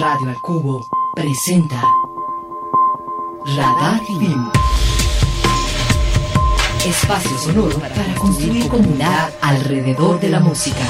Radio 0.00 0.28
al 0.28 0.40
Cubo 0.40 0.84
presenta 1.14 1.80
Radar 3.46 4.00
Film. 4.04 4.50
Espacio 6.84 7.38
sonoro 7.38 7.78
para 7.78 8.12
construir 8.16 8.66
comunidad 8.66 9.32
alrededor 9.40 10.18
de 10.18 10.30
la 10.30 10.40
música. 10.40 10.82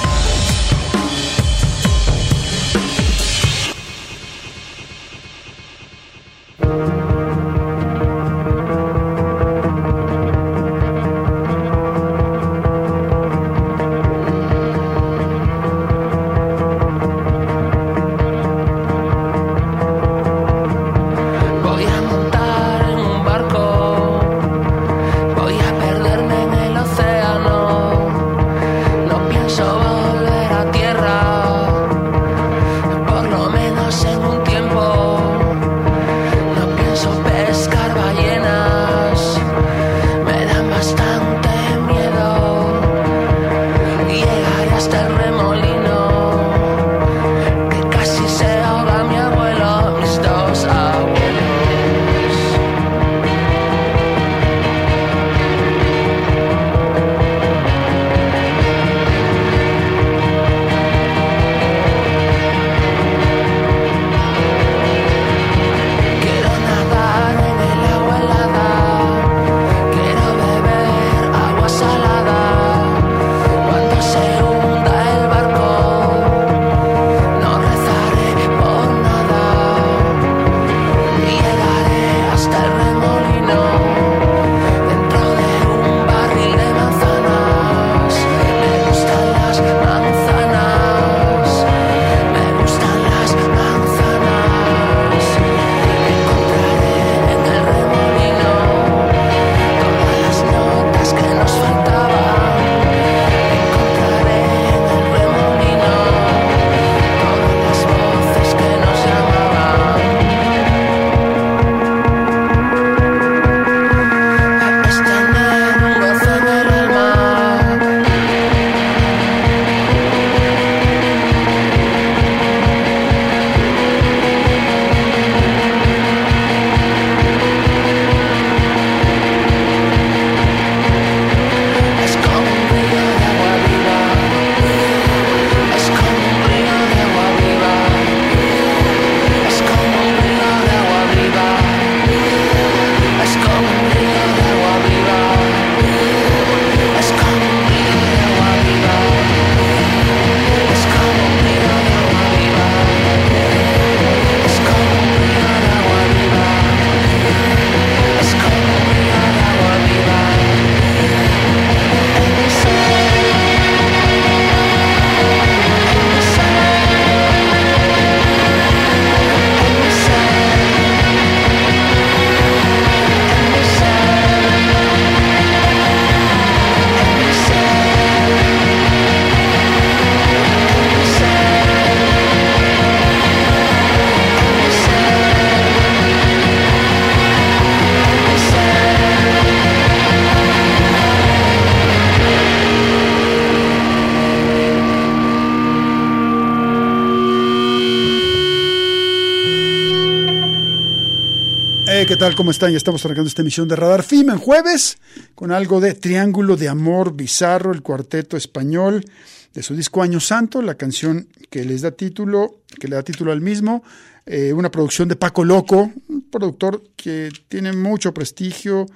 Tal? 202.35 202.37
¿Cómo 202.37 202.51
están? 202.51 202.71
Ya 202.73 202.79
estamos 202.79 203.05
arrancando 203.05 203.29
esta 203.29 203.43
emisión 203.43 203.69
de 203.69 203.77
Radar 203.77 204.03
FIM 204.03 204.31
en 204.31 204.39
jueves 204.39 204.99
con 205.35 205.53
algo 205.53 205.81
de 205.81 205.95
Triángulo 205.95 206.57
de 206.57 206.69
Amor 206.69 207.15
Bizarro, 207.15 207.73
el 207.73 207.83
cuarteto 207.83 208.37
español 208.37 209.05
de 209.53 209.63
su 209.63 209.75
disco 209.77 210.03
Año 210.03 210.21
Santo, 210.21 210.61
la 210.63 210.75
canción 210.75 211.29
que 211.51 211.65
les 211.65 211.83
da 211.83 211.93
título, 211.93 212.61
que 212.81 212.89
le 212.89 212.97
da 212.97 213.03
título 213.03 213.31
al 213.31 213.41
mismo, 213.41 213.85
eh, 214.27 214.53
una 214.53 214.71
producción 214.71 215.09
de 215.09 215.17
Paco 215.17 215.45
Loco, 215.45 215.93
un 216.09 216.23
productor 216.31 216.83
que 216.97 217.31
tiene 217.49 217.73
mucho 217.73 218.13
prestigio, 218.13 218.87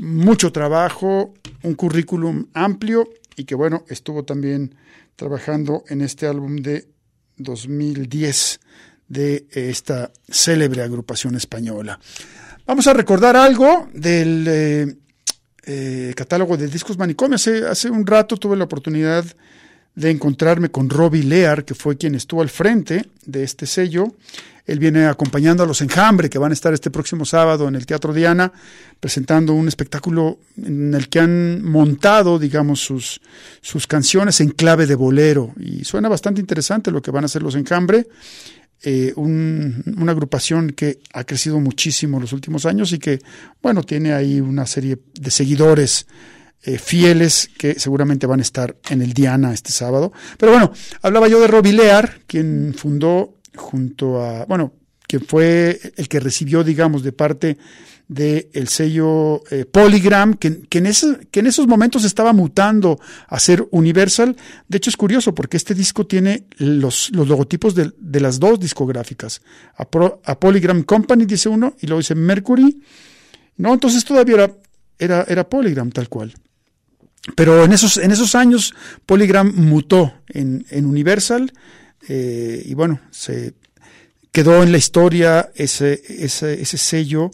mucho 0.00 0.52
trabajo, 0.52 1.34
un 1.62 1.74
currículum 1.74 2.46
amplio 2.52 3.08
y 3.36 3.44
que 3.44 3.54
bueno, 3.54 3.84
estuvo 3.88 4.24
también 4.24 4.74
trabajando 5.16 5.84
en 5.88 6.02
este 6.02 6.26
álbum 6.26 6.56
de 6.56 6.88
2010 7.38 8.60
de 9.08 9.46
esta 9.50 10.10
célebre 10.28 10.82
agrupación 10.82 11.36
española. 11.36 11.98
Vamos 12.66 12.86
a 12.86 12.92
recordar 12.92 13.36
algo 13.36 13.88
del 13.92 14.46
eh, 14.48 14.94
eh, 15.64 16.14
catálogo 16.16 16.56
de 16.56 16.68
discos 16.68 16.96
manicomio. 16.96 17.34
Hace, 17.34 17.66
hace 17.66 17.90
un 17.90 18.06
rato 18.06 18.36
tuve 18.36 18.56
la 18.56 18.64
oportunidad 18.64 19.24
de 19.94 20.10
encontrarme 20.10 20.70
con 20.70 20.88
Robbie 20.88 21.24
Lear, 21.24 21.64
que 21.64 21.74
fue 21.74 21.96
quien 21.96 22.14
estuvo 22.14 22.40
al 22.40 22.48
frente 22.48 23.06
de 23.26 23.42
este 23.42 23.66
sello. 23.66 24.14
Él 24.64 24.78
viene 24.78 25.06
acompañando 25.06 25.64
a 25.64 25.66
los 25.66 25.80
Enjambre, 25.80 26.30
que 26.30 26.38
van 26.38 26.52
a 26.52 26.54
estar 26.54 26.72
este 26.72 26.90
próximo 26.90 27.24
sábado 27.24 27.66
en 27.66 27.74
el 27.74 27.84
Teatro 27.84 28.12
Diana, 28.12 28.52
presentando 29.00 29.54
un 29.54 29.66
espectáculo 29.66 30.38
en 30.56 30.94
el 30.94 31.08
que 31.08 31.18
han 31.18 31.64
montado, 31.64 32.38
digamos, 32.38 32.78
sus, 32.80 33.20
sus 33.60 33.88
canciones 33.88 34.40
en 34.40 34.50
clave 34.50 34.86
de 34.86 34.94
bolero. 34.94 35.52
Y 35.58 35.84
suena 35.84 36.08
bastante 36.08 36.40
interesante 36.40 36.92
lo 36.92 37.02
que 37.02 37.10
van 37.10 37.24
a 37.24 37.26
hacer 37.26 37.42
los 37.42 37.56
Enjambre. 37.56 38.06
Eh, 38.84 39.12
una 39.14 40.10
agrupación 40.10 40.70
que 40.70 40.98
ha 41.12 41.22
crecido 41.22 41.60
muchísimo 41.60 42.16
en 42.16 42.22
los 42.22 42.32
últimos 42.32 42.66
años 42.66 42.92
y 42.92 42.98
que, 42.98 43.20
bueno, 43.62 43.84
tiene 43.84 44.12
ahí 44.12 44.40
una 44.40 44.66
serie 44.66 44.98
de 45.14 45.30
seguidores 45.30 46.06
eh, 46.64 46.78
fieles 46.78 47.48
que 47.56 47.78
seguramente 47.78 48.26
van 48.26 48.40
a 48.40 48.42
estar 48.42 48.76
en 48.90 49.02
el 49.02 49.12
Diana 49.12 49.52
este 49.52 49.70
sábado. 49.70 50.12
Pero 50.36 50.52
bueno, 50.52 50.72
hablaba 51.00 51.28
yo 51.28 51.40
de 51.40 51.46
Robbie 51.46 51.72
Lear, 51.72 52.20
quien 52.26 52.74
fundó 52.76 53.38
junto 53.54 54.20
a, 54.20 54.46
bueno, 54.46 54.72
que 55.06 55.20
fue 55.20 55.80
el 55.96 56.08
que 56.08 56.20
recibió, 56.20 56.64
digamos, 56.64 57.02
de 57.02 57.12
parte 57.12 57.58
del 58.12 58.68
sello 58.68 59.42
eh, 59.50 59.64
Polygram, 59.64 60.34
que, 60.34 60.62
que, 60.68 60.78
en 60.78 60.86
que 61.30 61.40
en 61.40 61.46
esos 61.46 61.66
momentos 61.66 62.04
estaba 62.04 62.32
mutando 62.32 63.00
a 63.28 63.40
ser 63.40 63.66
Universal. 63.70 64.36
De 64.68 64.76
hecho, 64.76 64.90
es 64.90 64.96
curioso 64.96 65.34
porque 65.34 65.56
este 65.56 65.74
disco 65.74 66.06
tiene 66.06 66.44
los, 66.58 67.10
los 67.10 67.28
logotipos 67.28 67.74
de, 67.74 67.92
de, 67.98 68.20
las 68.20 68.38
dos 68.38 68.60
discográficas. 68.60 69.40
A, 69.76 69.88
Pro, 69.88 70.20
Polygram 70.38 70.82
Company, 70.82 71.24
dice 71.24 71.48
uno, 71.48 71.74
y 71.80 71.86
luego 71.86 72.00
dice 72.00 72.14
Mercury. 72.14 72.82
No, 73.56 73.72
entonces 73.72 74.04
todavía 74.04 74.34
era, 74.34 74.52
era, 74.98 75.24
era 75.28 75.48
Polygram 75.48 75.90
tal 75.90 76.08
cual. 76.08 76.34
Pero 77.36 77.64
en 77.64 77.72
esos, 77.72 77.98
en 77.98 78.10
esos 78.10 78.34
años 78.34 78.74
Polygram 79.06 79.52
mutó 79.54 80.12
en, 80.28 80.66
en 80.70 80.86
Universal 80.86 81.52
eh, 82.08 82.62
y 82.64 82.74
bueno, 82.74 83.00
se 83.10 83.54
quedó 84.32 84.62
en 84.62 84.72
la 84.72 84.78
historia 84.78 85.50
ese, 85.54 86.02
ese, 86.08 86.60
ese 86.60 86.78
sello 86.78 87.30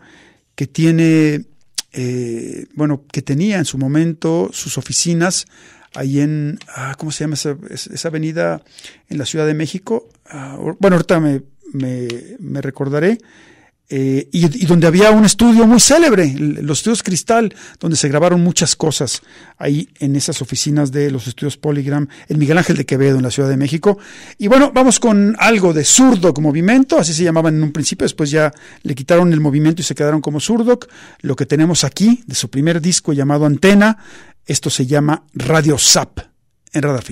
que 0.59 0.67
tiene, 0.67 1.45
eh, 1.93 2.67
bueno, 2.75 3.05
que 3.13 3.23
tenía 3.23 3.59
en 3.59 3.65
su 3.65 3.79
momento 3.79 4.51
sus 4.53 4.77
oficinas 4.77 5.47
ahí 5.95 6.19
en, 6.19 6.59
ah, 6.75 6.97
¿cómo 6.99 7.13
se 7.13 7.23
llama 7.23 7.35
esa, 7.35 7.57
esa, 7.71 8.09
avenida 8.09 8.65
en 9.09 9.19
la 9.19 9.25
Ciudad 9.25 9.47
de 9.47 9.55
México? 9.55 10.09
Ah, 10.27 10.59
bueno, 10.81 10.97
ahorita 10.97 11.21
me, 11.21 11.43
me, 11.73 12.09
me 12.41 12.61
recordaré. 12.61 13.19
Eh, 13.91 14.29
y, 14.33 14.45
y, 14.45 14.67
donde 14.67 14.87
había 14.87 15.11
un 15.13 15.25
estudio 15.25 15.67
muy 15.67 15.81
célebre, 15.81 16.35
los 16.37 16.81
estudios 16.81 17.03
Cristal, 17.03 17.55
donde 17.81 17.97
se 17.97 18.09
grabaron 18.09 18.43
muchas 18.43 18.77
cosas 18.77 19.23
ahí 19.57 19.89
en 19.99 20.15
esas 20.15 20.43
oficinas 20.43 20.93
de 20.93 21.11
los 21.11 21.27
estudios 21.27 21.57
Polygram, 21.57 22.07
en 22.29 22.39
Miguel 22.39 22.59
Ángel 22.59 22.77
de 22.77 22.85
Quevedo, 22.85 23.17
en 23.17 23.23
la 23.23 23.31
Ciudad 23.31 23.49
de 23.49 23.57
México. 23.57 23.99
Y 24.37 24.49
bueno, 24.49 24.73
vamos 24.75 25.01
con 25.01 25.37
algo 25.39 25.73
de 25.73 25.87
Surdoc 25.87 26.39
Movimiento, 26.39 26.99
así 26.99 27.15
se 27.15 27.25
llamaban 27.25 27.57
en 27.57 27.63
un 27.63 27.73
principio, 27.73 28.05
después 28.05 28.31
ya 28.31 28.53
le 28.83 28.95
quitaron 28.95 29.33
el 29.33 29.41
movimiento 29.41 29.81
y 29.81 29.85
se 29.85 29.95
quedaron 29.95 30.21
como 30.21 30.39
Surdoc. 30.39 30.87
Lo 31.21 31.35
que 31.35 31.47
tenemos 31.47 31.83
aquí, 31.85 32.23
de 32.27 32.35
su 32.35 32.51
primer 32.51 32.83
disco 32.83 33.15
llamado 33.15 33.47
Antena, 33.47 33.97
esto 34.45 34.69
se 34.69 34.85
llama 34.85 35.25
Radio 35.33 35.79
Zap, 35.79 36.21
en 36.73 36.83
Radar 36.83 37.05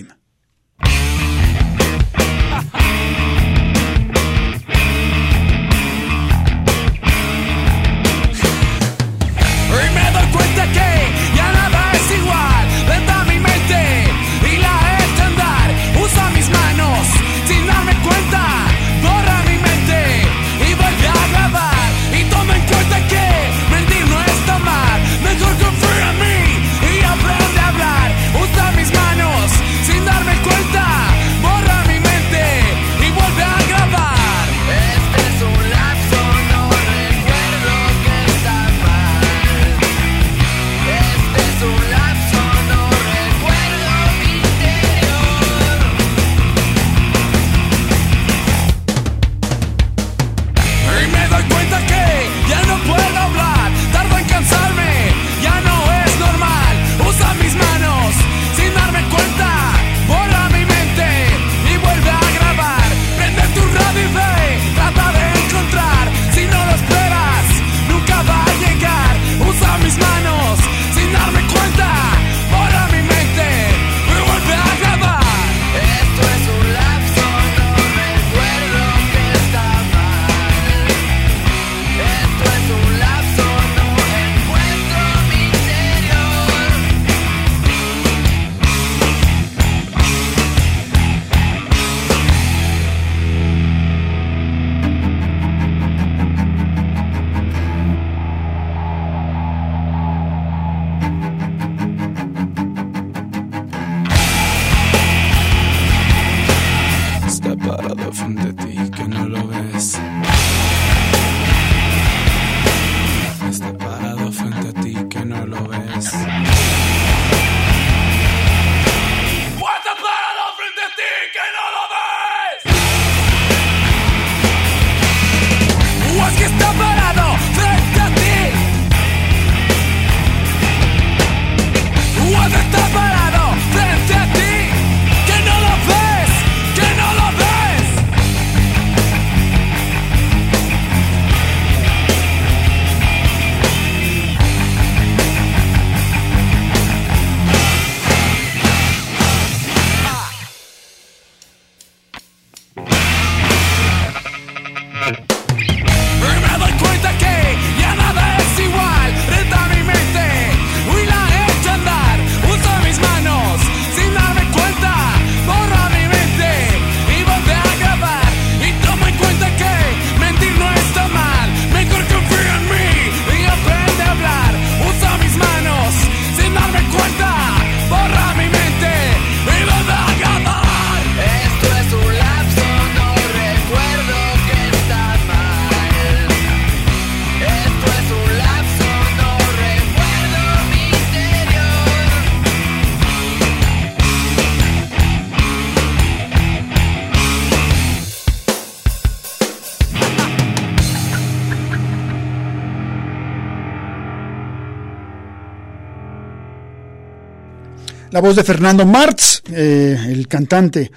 La 208.17 208.23
voz 208.23 208.35
de 208.35 208.45
Fernando 208.45 208.87
Martz, 208.87 209.43
eh, 209.53 209.95
el 210.09 210.27
cantante 210.27 210.91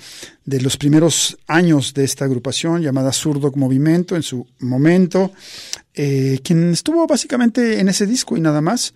de 0.45 0.61
los 0.61 0.77
primeros 0.77 1.37
años 1.47 1.93
de 1.93 2.05
esta 2.05 2.23
agrupación 2.23 2.81
llamada 2.81 3.11
Surdoc 3.11 3.57
Movimiento 3.57 4.15
en 4.15 4.23
su 4.23 4.47
momento, 4.59 5.33
eh, 5.93 6.39
quien 6.41 6.71
estuvo 6.71 7.05
básicamente 7.07 7.81
en 7.81 7.89
ese 7.89 8.07
disco 8.07 8.37
y 8.37 8.39
nada 8.39 8.61
más. 8.61 8.93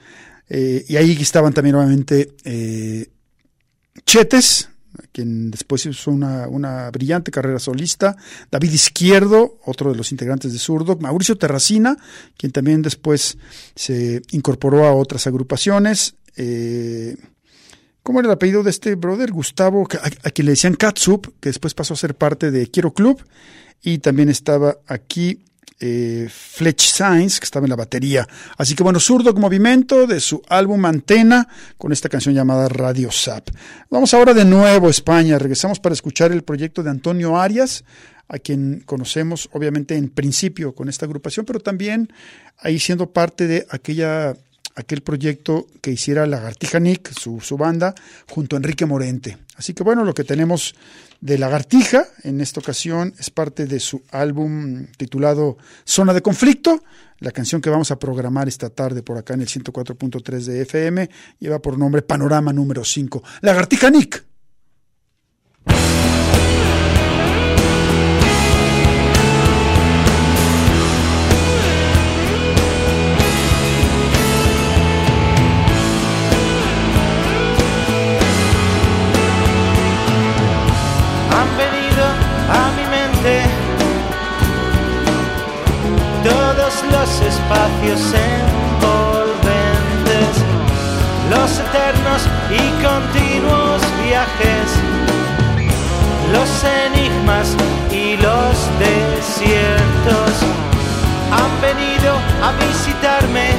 Eh, 0.48 0.86
y 0.88 0.96
ahí 0.96 1.12
estaban 1.20 1.52
también 1.52 1.76
nuevamente 1.76 2.34
Chetes, 4.06 4.70
quien 5.12 5.52
después 5.52 5.86
hizo 5.86 6.10
una, 6.10 6.48
una, 6.48 6.92
brillante 6.92 7.30
carrera 7.30 7.60
solista, 7.60 8.16
David 8.50 8.72
Izquierdo, 8.72 9.60
otro 9.66 9.92
de 9.92 9.98
los 9.98 10.14
integrantes 10.14 10.54
de 10.54 10.60
Zurdo, 10.60 10.96
Mauricio 10.96 11.38
Terracina, 11.38 11.98
quien 12.38 12.54
también 12.54 12.84
después 12.84 13.38
se 13.76 14.22
incorporó 14.32 14.86
a 14.86 14.94
otras 14.94 15.28
agrupaciones. 15.28 16.16
Eh, 16.38 17.18
¿Cómo 18.04 18.20
era 18.20 18.28
el 18.28 18.34
apellido 18.34 18.64
de 18.64 18.70
este 18.70 18.96
brother? 18.96 19.32
Gustavo, 19.32 19.88
a, 20.02 20.30
quien 20.30 20.46
le 20.46 20.52
decían 20.52 20.76
Katsup, 20.76 21.40
que 21.40 21.50
después 21.50 21.74
pasó 21.74 21.94
a 21.94 21.98
ser 21.98 22.16
parte 22.16 22.52
de 22.52 22.70
Quiero 22.70 22.94
Club. 22.94 23.24
Y 23.82 24.00
también 24.00 24.28
estaba 24.28 24.78
aquí 24.88 25.46
eh, 25.80 26.28
Fletch 26.30 26.92
Sainz, 26.92 27.40
que 27.40 27.46
estaba 27.46 27.66
en 27.66 27.70
la 27.70 27.78
batería. 27.78 28.28
Así 28.58 28.76
que 28.76 28.84
bueno, 28.84 29.00
Zurdo 29.00 29.34
Movimiento 29.34 30.06
de 30.06 30.20
su 30.20 30.42
álbum 30.50 30.84
Antena, 30.86 31.48
con 31.78 31.94
esta 31.94 32.10
canción 32.10 32.36
llamada 32.36 32.68
Radio 32.68 33.10
Sap. 33.10 33.48
Vamos 33.90 34.14
ahora 34.14 34.34
de 34.34 34.44
nuevo 34.44 34.88
a 34.88 34.92
España. 34.92 35.40
Regresamos 35.40 35.80
para 35.80 35.94
escuchar 35.94 36.34
el 36.34 36.44
proyecto 36.44 36.84
de 36.84 36.90
Antonio 36.90 37.38
Arias, 37.38 37.86
a 38.28 38.38
quien 38.38 38.82
conocemos 38.86 39.50
obviamente 39.54 39.96
en 39.96 40.10
principio 40.10 40.76
con 40.76 40.90
esta 40.90 41.06
agrupación, 41.06 41.46
pero 41.46 41.62
también 41.62 42.12
ahí 42.58 42.80
siendo 42.80 43.12
parte 43.14 43.48
de 43.48 43.66
aquella 43.70 44.36
aquel 44.76 45.02
proyecto 45.02 45.68
que 45.82 45.92
hiciera 45.92 46.26
Lagartija 46.26 46.80
Nick, 46.80 47.12
su, 47.14 47.40
su 47.42 47.58
banda, 47.58 47.94
junto 48.30 48.56
a 48.56 48.58
Enrique 48.58 48.86
Morente. 48.86 49.38
Así 49.56 49.74
que 49.74 49.84
bueno, 49.84 50.04
lo 50.04 50.14
que 50.14 50.24
tenemos 50.24 50.76
de 51.22 51.38
Lagartija 51.38 52.06
en 52.24 52.42
esta 52.42 52.60
ocasión 52.60 53.14
es 53.20 53.30
parte 53.30 53.66
de 53.66 53.80
su 53.80 54.04
álbum 54.12 54.88
titulado 54.98 55.58
Zona 55.86 56.14
de 56.14 56.22
Conflicto. 56.22 56.84
La 57.20 57.32
canción 57.32 57.62
que 57.62 57.70
vamos 57.70 57.92
a 57.92 58.00
programar 58.00 58.48
esta 58.48 58.70
tarde 58.70 59.04
por 59.04 59.18
acá 59.18 59.34
en 59.34 59.42
el 59.42 59.48
104.3 59.48 60.44
de 60.44 60.62
FM 60.64 61.10
lleva 61.40 61.60
por 61.60 61.78
nombre 61.78 62.02
Panorama 62.02 62.52
número 62.52 62.84
5. 62.84 63.24
Lagartija 63.42 63.90
Nick. 63.90 64.26
Espacios 87.02 88.02
envolventes, 88.14 88.94
los 91.30 91.60
eternos 91.60 92.22
y 92.52 92.70
continuos 92.84 93.82
viajes, 94.06 94.68
los 96.32 96.50
enigmas 96.86 97.56
y 97.92 98.16
los 98.18 98.70
desiertos 98.78 100.32
han 101.32 101.62
venido 101.62 102.14
a 102.44 102.52
visitarme. 102.64 103.50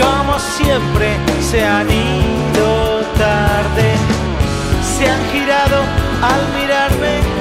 Como 0.00 0.38
siempre 0.38 1.18
se 1.50 1.62
han 1.64 1.90
ido 1.90 3.02
tarde, 3.18 3.96
se 4.96 5.10
han 5.10 5.22
girado 5.30 5.82
al 6.22 6.42
mirarme 6.58 7.33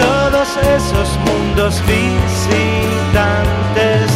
todos 0.00 0.48
esos 0.76 1.08
mundos 1.26 1.82
visitantes. 1.86 4.06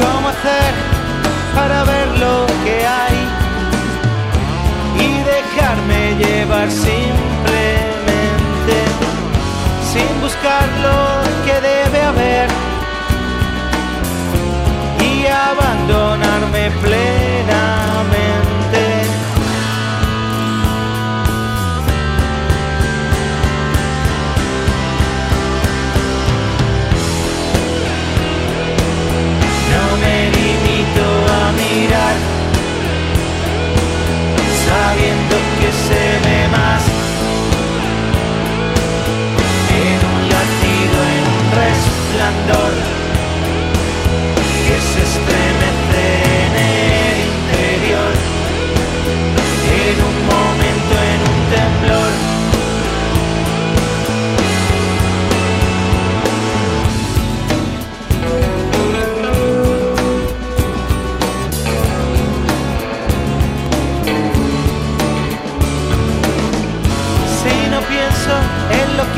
¿Cómo 0.00 0.28
hacer 0.28 0.72
para 1.54 1.84
ver 1.84 2.08
lo 2.18 2.46
que 2.64 2.86
hay 2.86 3.18
y 5.06 5.08
dejarme 5.34 6.00
llevar 6.22 6.68
simplemente 6.70 8.76
sin 9.92 10.10
buscar 10.20 10.66
lo 10.86 11.00
que 11.44 11.54
debe 11.60 12.00
haber? 12.02 12.48
y 15.02 15.26
abandonarme 15.26 16.70
plenamente. 16.82 17.29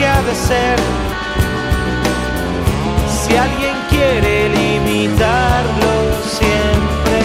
Ha 0.07 0.23
de 0.23 0.35
ser, 0.35 0.77
si 3.09 3.37
alguien 3.37 3.77
quiere 3.89 4.49
limitarlo 4.49 5.93
siempre 6.39 7.19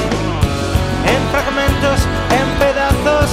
en 1.14 1.22
fragmentos, 1.32 2.00
en 2.40 2.48
pedazos 2.60 3.30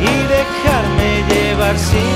y 0.00 0.12
dejarme 0.36 1.24
llevar 1.28 1.78
simplemente. 1.78 2.07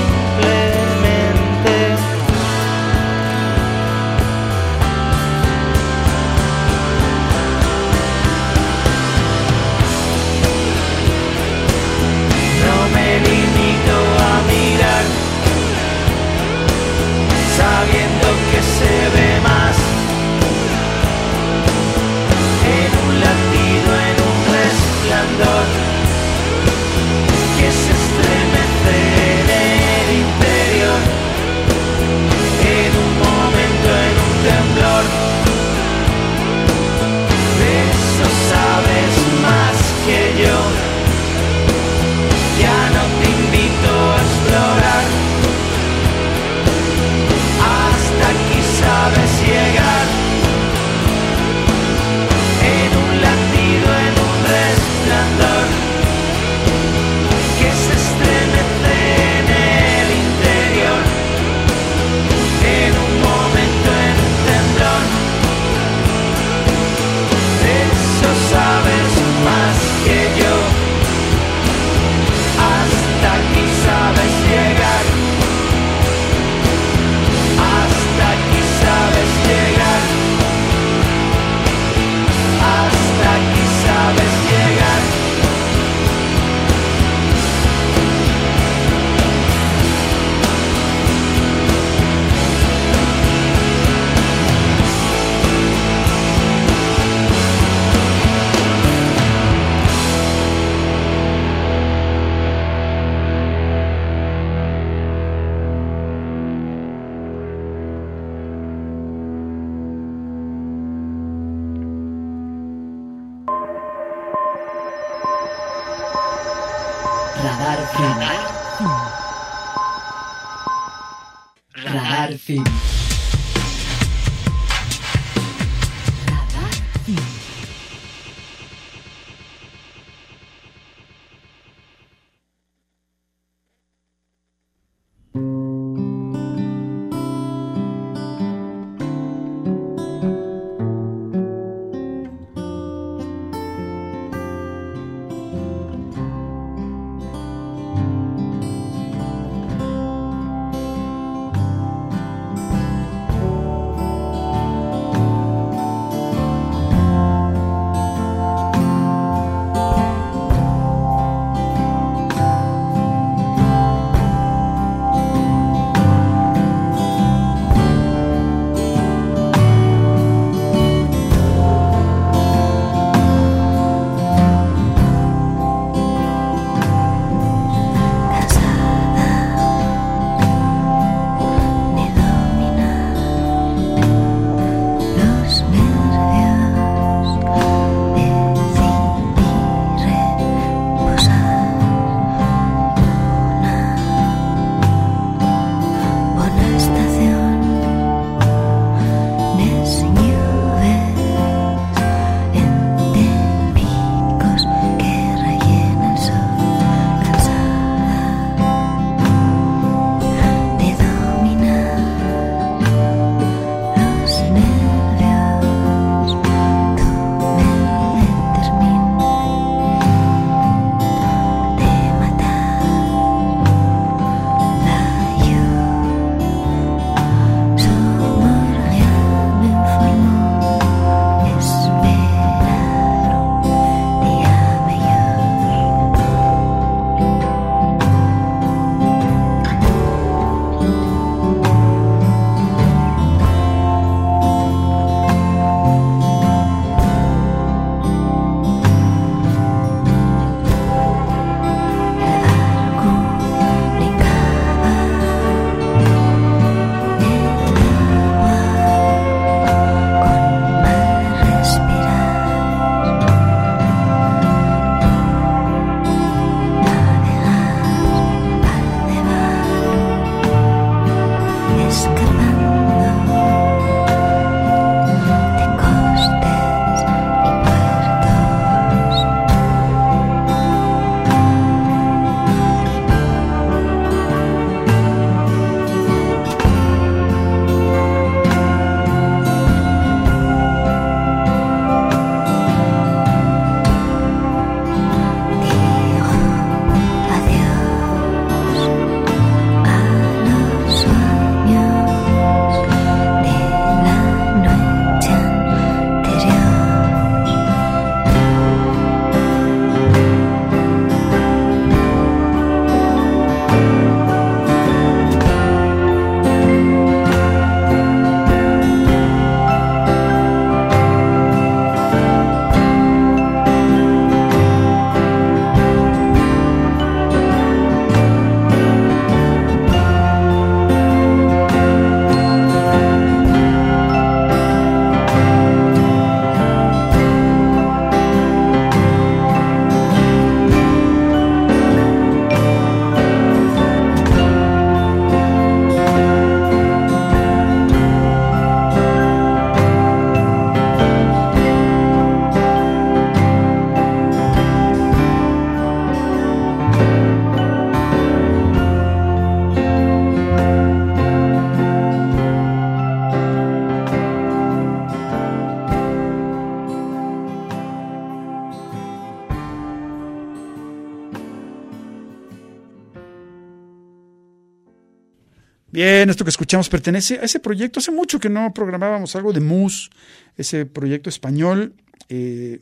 Bien, 375.93 376.27
esto 376.27 376.43
que 376.43 376.49
escuchamos 376.49 376.89
pertenece 376.89 377.35
a 377.35 377.43
ese 377.43 377.59
proyecto. 377.59 377.99
Hace 377.99 378.09
mucho 378.09 378.39
que 378.39 378.49
no 378.49 378.73
programábamos 378.73 379.35
algo 379.35 379.53
de 379.53 379.59
Mus, 379.59 380.09
ese 380.57 380.87
proyecto 380.87 381.29
español, 381.29 381.93
eh, 382.29 382.79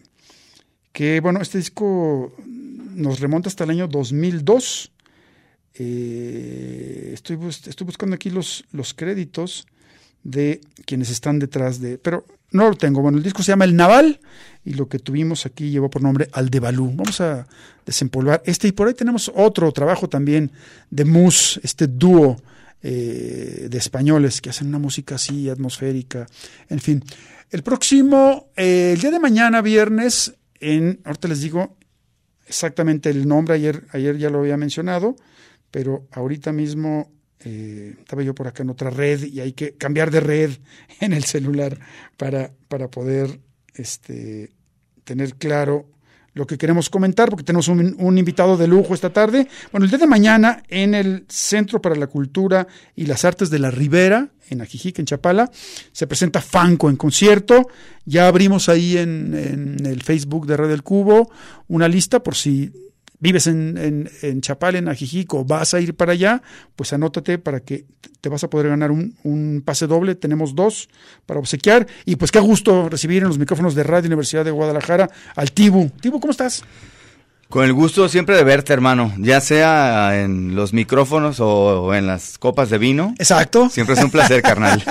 que 0.93 1.19
bueno, 1.19 1.41
este 1.41 1.57
disco 1.57 2.33
nos 2.47 3.19
remonta 3.19 3.49
hasta 3.49 3.65
el 3.65 3.71
año 3.71 3.89
2002. 3.89 4.93
Eh, 5.73 7.11
estoy, 7.13 7.37
estoy 7.49 7.85
buscando 7.85 8.15
aquí 8.15 8.29
los, 8.29 8.63
los 8.71 8.93
créditos 8.93 9.67
de 10.23 10.61
quienes 10.85 11.09
están 11.09 11.37
detrás 11.37 11.81
de... 11.81 11.97
Pero 11.97 12.25
no 12.51 12.69
lo 12.69 12.77
tengo. 12.77 13.01
Bueno, 13.01 13.17
el 13.17 13.25
disco 13.25 13.43
se 13.43 13.51
llama 13.51 13.65
El 13.65 13.75
Naval 13.75 14.21
y 14.63 14.75
lo 14.75 14.87
que 14.87 14.99
tuvimos 14.99 15.45
aquí 15.45 15.69
llevó 15.69 15.89
por 15.89 16.01
nombre 16.01 16.29
Aldebalú. 16.31 16.93
Vamos 16.95 17.19
a 17.19 17.45
desempolvar 17.85 18.41
este 18.45 18.69
y 18.69 18.71
por 18.71 18.87
ahí 18.87 18.93
tenemos 18.93 19.29
otro 19.35 19.69
trabajo 19.73 20.07
también 20.07 20.49
de 20.89 21.03
Mus, 21.03 21.59
este 21.61 21.87
dúo 21.87 22.37
eh, 22.83 23.67
de 23.69 23.77
españoles 23.77 24.41
que 24.41 24.49
hacen 24.49 24.67
una 24.67 24.79
música 24.79 25.15
así 25.15 25.49
atmosférica. 25.49 26.27
En 26.69 26.79
fin, 26.79 27.03
el 27.49 27.63
próximo, 27.63 28.51
eh, 28.55 28.93
el 28.93 29.01
día 29.01 29.11
de 29.11 29.19
mañana, 29.19 29.61
viernes, 29.61 30.33
en, 30.59 30.99
ahorita 31.03 31.27
les 31.27 31.41
digo, 31.41 31.77
exactamente 32.47 33.09
el 33.09 33.27
nombre, 33.27 33.55
ayer, 33.55 33.85
ayer 33.91 34.17
ya 34.17 34.29
lo 34.29 34.39
había 34.39 34.57
mencionado, 34.57 35.15
pero 35.69 36.07
ahorita 36.11 36.51
mismo 36.51 37.11
eh, 37.43 37.95
estaba 37.99 38.23
yo 38.23 38.35
por 38.35 38.47
acá 38.47 38.63
en 38.63 38.69
otra 38.69 38.89
red 38.89 39.23
y 39.23 39.39
hay 39.39 39.53
que 39.53 39.73
cambiar 39.73 40.11
de 40.11 40.19
red 40.19 40.51
en 40.99 41.13
el 41.13 41.23
celular 41.23 41.79
para, 42.17 42.51
para 42.67 42.89
poder 42.89 43.39
este, 43.73 44.51
tener 45.03 45.35
claro 45.35 45.87
lo 46.33 46.47
que 46.47 46.57
queremos 46.57 46.89
comentar, 46.89 47.29
porque 47.29 47.43
tenemos 47.43 47.67
un, 47.67 48.17
invitado 48.17 48.55
de 48.55 48.67
lujo 48.67 48.93
esta 48.93 49.11
tarde. 49.11 49.47
Bueno, 49.71 49.85
el 49.85 49.91
día 49.91 49.99
de 49.99 50.07
mañana 50.07 50.63
en 50.69 50.93
el 50.93 51.25
Centro 51.27 51.81
para 51.81 51.95
la 51.95 52.07
Cultura 52.07 52.67
y 52.95 53.05
las 53.05 53.25
Artes 53.25 53.49
de 53.49 53.59
la 53.59 53.69
Ribera, 53.69 54.29
en 54.49 54.61
Ajijic, 54.61 54.99
en 54.99 55.05
Chapala, 55.05 55.49
se 55.91 56.07
presenta 56.07 56.41
Fanco 56.41 56.89
en 56.89 56.95
concierto. 56.95 57.67
Ya 58.05 58.27
abrimos 58.27 58.69
ahí 58.69 58.97
en, 58.97 59.33
en 59.33 59.85
el 59.85 60.03
Facebook 60.03 60.45
de 60.47 60.57
Red 60.57 60.69
del 60.69 60.83
Cubo 60.83 61.29
una 61.67 61.87
lista 61.87 62.21
por 62.21 62.35
si 62.35 62.71
vives 63.21 63.47
en, 63.47 63.77
en, 63.77 64.09
en, 64.23 64.41
Chapal, 64.41 64.75
en 64.75 64.89
Ajijic, 64.89 65.33
o 65.33 65.45
vas 65.45 65.73
a 65.73 65.79
ir 65.79 65.95
para 65.95 66.11
allá, 66.11 66.41
pues 66.75 66.91
anótate 66.91 67.37
para 67.37 67.61
que 67.61 67.85
te 68.19 68.27
vas 68.27 68.43
a 68.43 68.49
poder 68.49 68.67
ganar 68.67 68.91
un, 68.91 69.15
un, 69.23 69.63
pase 69.63 69.87
doble. 69.87 70.15
Tenemos 70.15 70.53
dos 70.53 70.89
para 71.25 71.39
obsequiar. 71.39 71.87
Y 72.05 72.17
pues 72.17 72.31
qué 72.31 72.39
gusto 72.39 72.89
recibir 72.89 73.21
en 73.21 73.29
los 73.29 73.39
micrófonos 73.39 73.75
de 73.75 73.83
Radio 73.83 74.07
Universidad 74.07 74.43
de 74.43 74.51
Guadalajara 74.51 75.09
al 75.35 75.51
Tibu. 75.53 75.89
Tibu, 76.01 76.19
¿cómo 76.19 76.31
estás? 76.31 76.63
Con 77.47 77.65
el 77.65 77.73
gusto 77.73 78.07
siempre 78.07 78.37
de 78.37 78.45
verte, 78.45 78.71
hermano, 78.71 79.13
ya 79.17 79.41
sea 79.41 80.21
en 80.21 80.55
los 80.55 80.71
micrófonos 80.71 81.41
o, 81.41 81.83
o 81.83 81.93
en 81.93 82.07
las 82.07 82.37
copas 82.37 82.69
de 82.69 82.77
vino. 82.77 83.13
Exacto. 83.19 83.69
Siempre 83.69 83.95
es 83.95 84.03
un 84.03 84.09
placer, 84.09 84.41
carnal. 84.41 84.83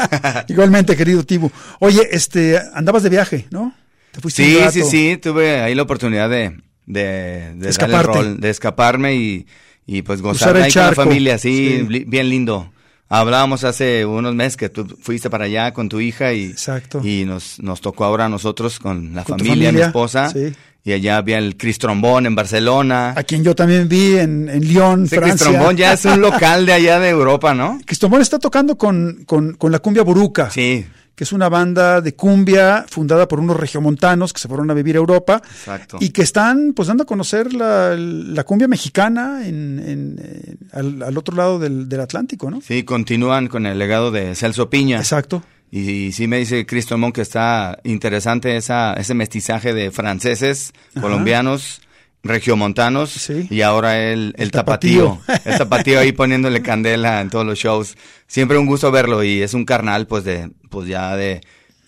Igualmente, 0.46 0.94
querido 0.94 1.24
Tibu. 1.24 1.50
Oye, 1.78 2.06
este, 2.12 2.60
andabas 2.74 3.02
de 3.02 3.08
viaje, 3.08 3.46
¿no? 3.50 3.74
¿Te 4.12 4.20
fuiste 4.20 4.44
sí, 4.44 4.60
sí, 4.72 4.82
sí, 4.82 5.16
tuve 5.16 5.60
ahí 5.60 5.74
la 5.74 5.82
oportunidad 5.82 6.28
de, 6.28 6.60
de, 6.92 7.54
de 7.54 8.02
rol, 8.02 8.40
de 8.40 8.50
escaparme 8.50 9.14
y, 9.14 9.46
y 9.86 10.02
pues 10.02 10.22
gozar 10.22 10.56
ahí 10.56 10.72
con 10.72 10.82
la 10.82 10.92
familia, 10.92 11.38
sí, 11.38 11.86
sí, 11.88 12.04
bien 12.06 12.28
lindo. 12.28 12.72
Hablábamos 13.08 13.64
hace 13.64 14.06
unos 14.06 14.36
meses 14.36 14.56
que 14.56 14.68
tú 14.68 14.86
fuiste 15.02 15.30
para 15.30 15.46
allá 15.46 15.72
con 15.72 15.88
tu 15.88 16.00
hija 16.00 16.32
y, 16.32 16.44
Exacto. 16.44 17.00
y 17.02 17.24
nos, 17.24 17.58
nos 17.60 17.80
tocó 17.80 18.04
ahora 18.04 18.26
a 18.26 18.28
nosotros 18.28 18.78
con 18.78 19.14
la 19.14 19.24
¿Con 19.24 19.38
familia, 19.38 19.66
familia, 19.66 19.72
mi 19.72 19.80
esposa. 19.80 20.30
Sí. 20.30 20.52
Y 20.82 20.92
allá 20.92 21.16
había 21.16 21.38
el 21.38 21.56
Cristrombón 21.56 22.24
en 22.26 22.34
Barcelona. 22.34 23.12
A 23.16 23.22
quien 23.24 23.42
yo 23.42 23.54
también 23.54 23.88
vi 23.88 24.16
en, 24.16 24.48
en 24.48 24.60
Lyon, 24.60 25.08
sí, 25.08 25.16
Francia. 25.16 25.72
Ya 25.72 25.92
es 25.92 26.04
un 26.04 26.20
local 26.22 26.64
de 26.64 26.72
allá 26.72 27.00
de 27.00 27.10
Europa, 27.10 27.52
¿no? 27.52 27.80
Cristrombón 27.84 28.22
está 28.22 28.38
tocando 28.38 28.78
con, 28.78 29.24
con, 29.26 29.54
con 29.54 29.72
la 29.72 29.80
cumbia 29.80 30.04
buruca. 30.04 30.48
Sí 30.50 30.86
que 31.20 31.24
es 31.24 31.34
una 31.34 31.50
banda 31.50 32.00
de 32.00 32.14
cumbia 32.14 32.86
fundada 32.88 33.28
por 33.28 33.40
unos 33.40 33.54
regiomontanos 33.54 34.32
que 34.32 34.40
se 34.40 34.48
fueron 34.48 34.70
a 34.70 34.72
vivir 34.72 34.96
a 34.96 35.00
Europa 35.00 35.42
Exacto. 35.44 35.98
y 36.00 36.08
que 36.08 36.22
están 36.22 36.72
pues 36.72 36.88
dando 36.88 37.02
a 37.02 37.06
conocer 37.06 37.52
la, 37.52 37.94
la 37.94 38.42
cumbia 38.44 38.66
mexicana 38.68 39.46
en, 39.46 39.78
en, 39.80 40.18
en 40.18 40.58
al, 40.72 41.02
al, 41.02 41.18
otro 41.18 41.36
lado 41.36 41.58
del, 41.58 41.90
del, 41.90 42.00
Atlántico, 42.00 42.50
¿no? 42.50 42.62
Sí, 42.62 42.84
continúan 42.84 43.48
con 43.48 43.66
el 43.66 43.78
legado 43.78 44.10
de 44.10 44.34
Celso 44.34 44.70
Piña. 44.70 44.96
Exacto. 44.96 45.42
Y, 45.70 45.90
y 45.90 46.12
sí 46.12 46.26
me 46.26 46.38
dice 46.38 46.64
Cristo 46.64 46.96
Mon 46.96 47.12
que 47.12 47.20
está 47.20 47.78
interesante 47.84 48.56
esa, 48.56 48.94
ese 48.94 49.12
mestizaje 49.12 49.74
de 49.74 49.90
franceses, 49.90 50.72
Ajá. 50.92 51.02
colombianos, 51.02 51.82
regiomontanos 52.22 53.10
sí. 53.10 53.46
y 53.50 53.62
ahora 53.62 53.98
el, 53.98 54.34
el, 54.36 54.44
el 54.44 54.50
tapatío. 54.50 55.20
tapatío. 55.26 55.52
el 55.52 55.58
tapatío 55.58 55.98
ahí 56.00 56.12
poniéndole 56.22 56.62
candela 56.62 57.20
en 57.20 57.30
todos 57.30 57.46
los 57.46 57.58
shows. 57.58 57.96
Siempre 58.26 58.58
un 58.58 58.66
gusto 58.66 58.90
verlo 58.90 59.22
y 59.22 59.42
es 59.42 59.54
un 59.54 59.64
carnal 59.64 60.06
pues 60.06 60.24
de 60.24 60.50
pues 60.68 60.88
ya 60.88 61.16
de 61.16 61.40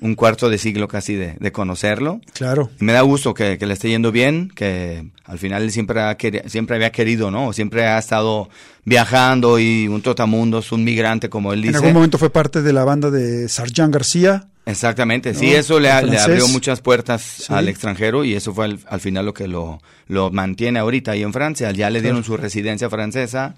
un 0.02 0.16
cuarto 0.16 0.50
de 0.50 0.58
siglo 0.58 0.88
casi 0.88 1.14
de, 1.14 1.36
de 1.38 1.52
conocerlo. 1.52 2.20
Claro. 2.34 2.70
Y 2.80 2.84
me 2.84 2.92
da 2.92 3.02
gusto 3.02 3.34
que, 3.34 3.56
que, 3.56 3.66
le 3.66 3.74
esté 3.74 3.88
yendo 3.88 4.10
bien, 4.10 4.50
que 4.54 5.06
al 5.24 5.38
final 5.38 5.62
él 5.62 5.70
siempre, 5.70 6.02
ha 6.02 6.16
querido, 6.16 6.48
siempre 6.48 6.76
había 6.76 6.90
querido, 6.90 7.30
¿no? 7.30 7.52
Siempre 7.52 7.86
ha 7.86 7.98
estado 7.98 8.50
viajando 8.84 9.60
y 9.60 9.86
un 9.86 10.02
trotamundos, 10.02 10.72
un 10.72 10.82
migrante, 10.82 11.28
como 11.28 11.52
él 11.52 11.62
dice. 11.62 11.70
En 11.70 11.76
algún 11.76 11.92
momento 11.94 12.18
fue 12.18 12.30
parte 12.30 12.62
de 12.62 12.72
la 12.72 12.84
banda 12.84 13.10
de 13.10 13.48
Sarjan 13.48 13.92
García. 13.92 14.48
Exactamente, 14.66 15.34
sí, 15.34 15.52
eso 15.52 15.80
le, 15.80 15.90
abrió 15.90 16.46
muchas 16.48 16.80
puertas 16.80 17.22
Sí. 17.22 17.44
al 17.52 17.68
extranjero 17.68 18.24
y 18.24 18.34
eso 18.34 18.54
fue 18.54 18.66
al, 18.66 18.78
al 18.88 19.00
final 19.00 19.26
lo 19.26 19.34
que 19.34 19.48
lo, 19.48 19.80
lo 20.06 20.30
mantiene 20.30 20.78
ahorita 20.78 21.12
ahí 21.12 21.22
en 21.22 21.32
Francia. 21.32 21.70
Ya 21.72 21.90
le 21.90 22.00
dieron 22.00 22.22
su 22.22 22.36
residencia 22.36 22.88
francesa 22.90 23.56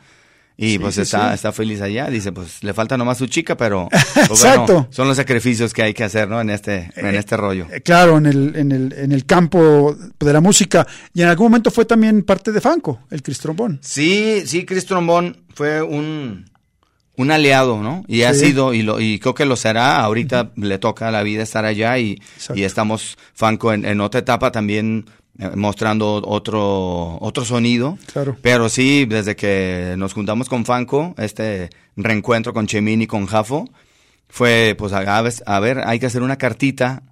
y 0.56 0.72
Sí, 0.72 0.78
pues 0.78 0.94
sí, 0.94 1.00
está, 1.00 1.30
sí. 1.30 1.34
está 1.34 1.52
feliz 1.52 1.80
allá. 1.80 2.06
Dice, 2.08 2.30
pues 2.30 2.62
le 2.62 2.72
falta 2.74 2.96
nomás 2.96 3.18
su 3.18 3.26
chica, 3.26 3.56
pero 3.56 3.88
pues, 4.14 4.30
Exacto. 4.30 4.72
bueno, 4.72 4.88
son 4.90 5.08
los 5.08 5.16
sacrificios 5.16 5.72
que 5.72 5.82
hay 5.82 5.94
que 5.94 6.04
hacer, 6.04 6.28
¿no? 6.28 6.40
En 6.40 6.50
este, 6.50 6.90
en 6.96 7.14
este 7.14 7.36
rollo. 7.36 7.66
Eh, 7.72 7.80
claro, 7.80 8.18
en 8.18 8.26
el, 8.26 8.54
en, 8.56 8.70
el, 8.72 8.92
en 8.96 9.12
el 9.12 9.26
campo 9.26 9.96
de 10.20 10.32
la 10.32 10.40
música. 10.40 10.86
Y 11.12 11.22
en 11.22 11.28
algún 11.28 11.46
momento 11.46 11.70
fue 11.70 11.84
también 11.84 12.22
parte 12.22 12.52
de 12.52 12.60
Fanco, 12.60 13.00
el 13.10 13.22
Cristrombón. 13.22 13.80
Sí, 13.82 14.42
sí, 14.46 14.64
Chris 14.64 14.86
Trombón 14.86 15.38
fue 15.54 15.82
un, 15.82 16.48
un 17.16 17.30
aliado, 17.32 17.82
¿no? 17.82 18.04
Y 18.06 18.22
ha 18.22 18.32
sido, 18.34 18.74
y, 18.74 18.82
lo, 18.82 19.00
y 19.00 19.18
creo 19.18 19.34
que 19.34 19.46
lo 19.46 19.56
será. 19.56 20.00
Ahorita 20.00 20.52
le 20.56 20.78
toca 20.78 21.08
a 21.08 21.10
la 21.10 21.24
vida 21.24 21.42
estar 21.42 21.64
allá 21.64 21.98
y, 21.98 22.20
y 22.54 22.62
estamos, 22.62 23.18
Fanco, 23.34 23.72
en, 23.72 23.84
en 23.84 24.00
otra 24.00 24.20
etapa 24.20 24.52
también 24.52 25.06
eh, 25.08 25.10
mostrando 25.56 26.22
otro, 26.24 27.18
otro 27.20 27.44
sonido. 27.44 27.98
Claro. 28.12 28.36
Pero 28.42 28.68
sí, 28.68 29.04
desde 29.04 29.36
que 29.36 29.94
nos 29.98 30.12
juntamos 30.12 30.48
con 30.48 30.64
Fanco, 30.64 31.14
este 31.18 31.70
reencuentro 31.96 32.52
con 32.52 32.66
Chemín 32.66 33.02
y 33.02 33.06
con 33.06 33.26
Jafo, 33.26 33.68
fue, 34.28 34.74
pues, 34.78 34.92
a, 34.92 35.00
ver- 35.22 35.32
a 35.46 35.60
ver, 35.60 35.78
hay 35.86 35.98
que 35.98 36.06
hacer 36.06 36.22
una 36.22 36.36
cartita. 36.36 37.02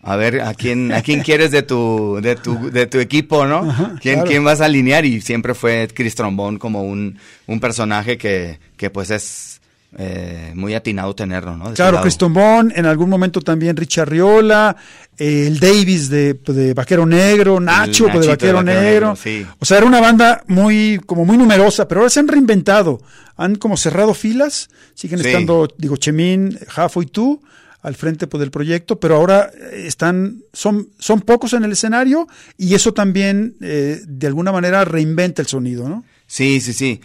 A 0.00 0.14
ver, 0.14 0.40
a 0.42 0.54
quién, 0.54 0.92
a 0.92 1.02
quién 1.02 1.22
quieres 1.22 1.50
de 1.50 1.62
tu, 1.62 2.20
de 2.22 2.36
tu, 2.36 2.70
de 2.70 2.86
tu 2.86 2.98
equipo, 3.00 3.46
¿no? 3.46 3.68
Ajá, 3.68 3.96
¿Quién, 4.00 4.14
claro. 4.16 4.30
quién 4.30 4.44
vas 4.44 4.60
a 4.60 4.66
alinear? 4.66 5.04
Y 5.04 5.20
siempre 5.20 5.54
fue 5.54 5.88
Chris 5.92 6.14
Trombón 6.14 6.56
como 6.58 6.82
un, 6.84 7.18
un 7.48 7.58
personaje 7.58 8.16
que, 8.16 8.60
que 8.76 8.90
pues 8.90 9.10
es 9.10 9.57
eh, 10.00 10.52
muy 10.54 10.74
atinado 10.74 11.14
tenerlo, 11.14 11.56
¿no? 11.56 11.70
De 11.70 11.74
Claro, 11.74 11.94
lado. 11.94 12.04
Cristrombón, 12.04 12.72
en 12.74 12.86
algún 12.86 13.10
momento 13.10 13.40
también 13.40 13.76
Richard 13.76 14.08
Riola, 14.08 14.76
eh, 15.18 15.46
el 15.48 15.58
Davis 15.58 16.08
de, 16.08 16.34
de 16.34 16.72
Vaquero 16.72 17.04
Negro, 17.04 17.58
Nacho 17.58 18.04
de 18.06 18.12
de 18.12 18.28
Vaquero, 18.28 18.30
Vaquero 18.58 18.62
Negro. 18.62 18.82
Negro, 18.82 19.16
sí. 19.16 19.44
O 19.58 19.64
sea, 19.64 19.78
era 19.78 19.86
una 19.86 20.00
banda 20.00 20.44
muy, 20.46 21.00
como 21.04 21.24
muy 21.24 21.36
numerosa, 21.36 21.88
pero 21.88 22.00
ahora 22.02 22.10
se 22.10 22.20
han 22.20 22.28
reinventado. 22.28 23.00
Han 23.36 23.56
como 23.56 23.76
cerrado 23.76 24.14
filas, 24.14 24.68
siguen 24.94 25.18
Sí. 25.20 25.26
estando, 25.26 25.68
digo, 25.78 25.96
Chemín, 25.96 26.58
Jafo 26.68 27.02
y 27.02 27.06
tú 27.06 27.42
al 27.82 27.94
frente 27.94 28.26
pues, 28.26 28.40
del 28.40 28.50
proyecto, 28.50 28.98
pero 29.00 29.16
ahora 29.16 29.50
eh, 29.72 29.84
están, 29.86 30.42
son, 30.52 30.88
son 30.98 31.20
pocos 31.22 31.52
en 31.54 31.64
el 31.64 31.72
escenario 31.72 32.26
y 32.56 32.74
eso 32.74 32.92
también 32.92 33.56
eh, 33.60 34.00
de 34.06 34.26
alguna 34.28 34.50
manera 34.52 34.84
reinventa 34.84 35.42
el 35.42 35.48
sonido, 35.48 35.88
¿no? 35.88 36.04
Sí, 36.26 36.60
sí, 36.60 36.72
sí. 36.72 37.00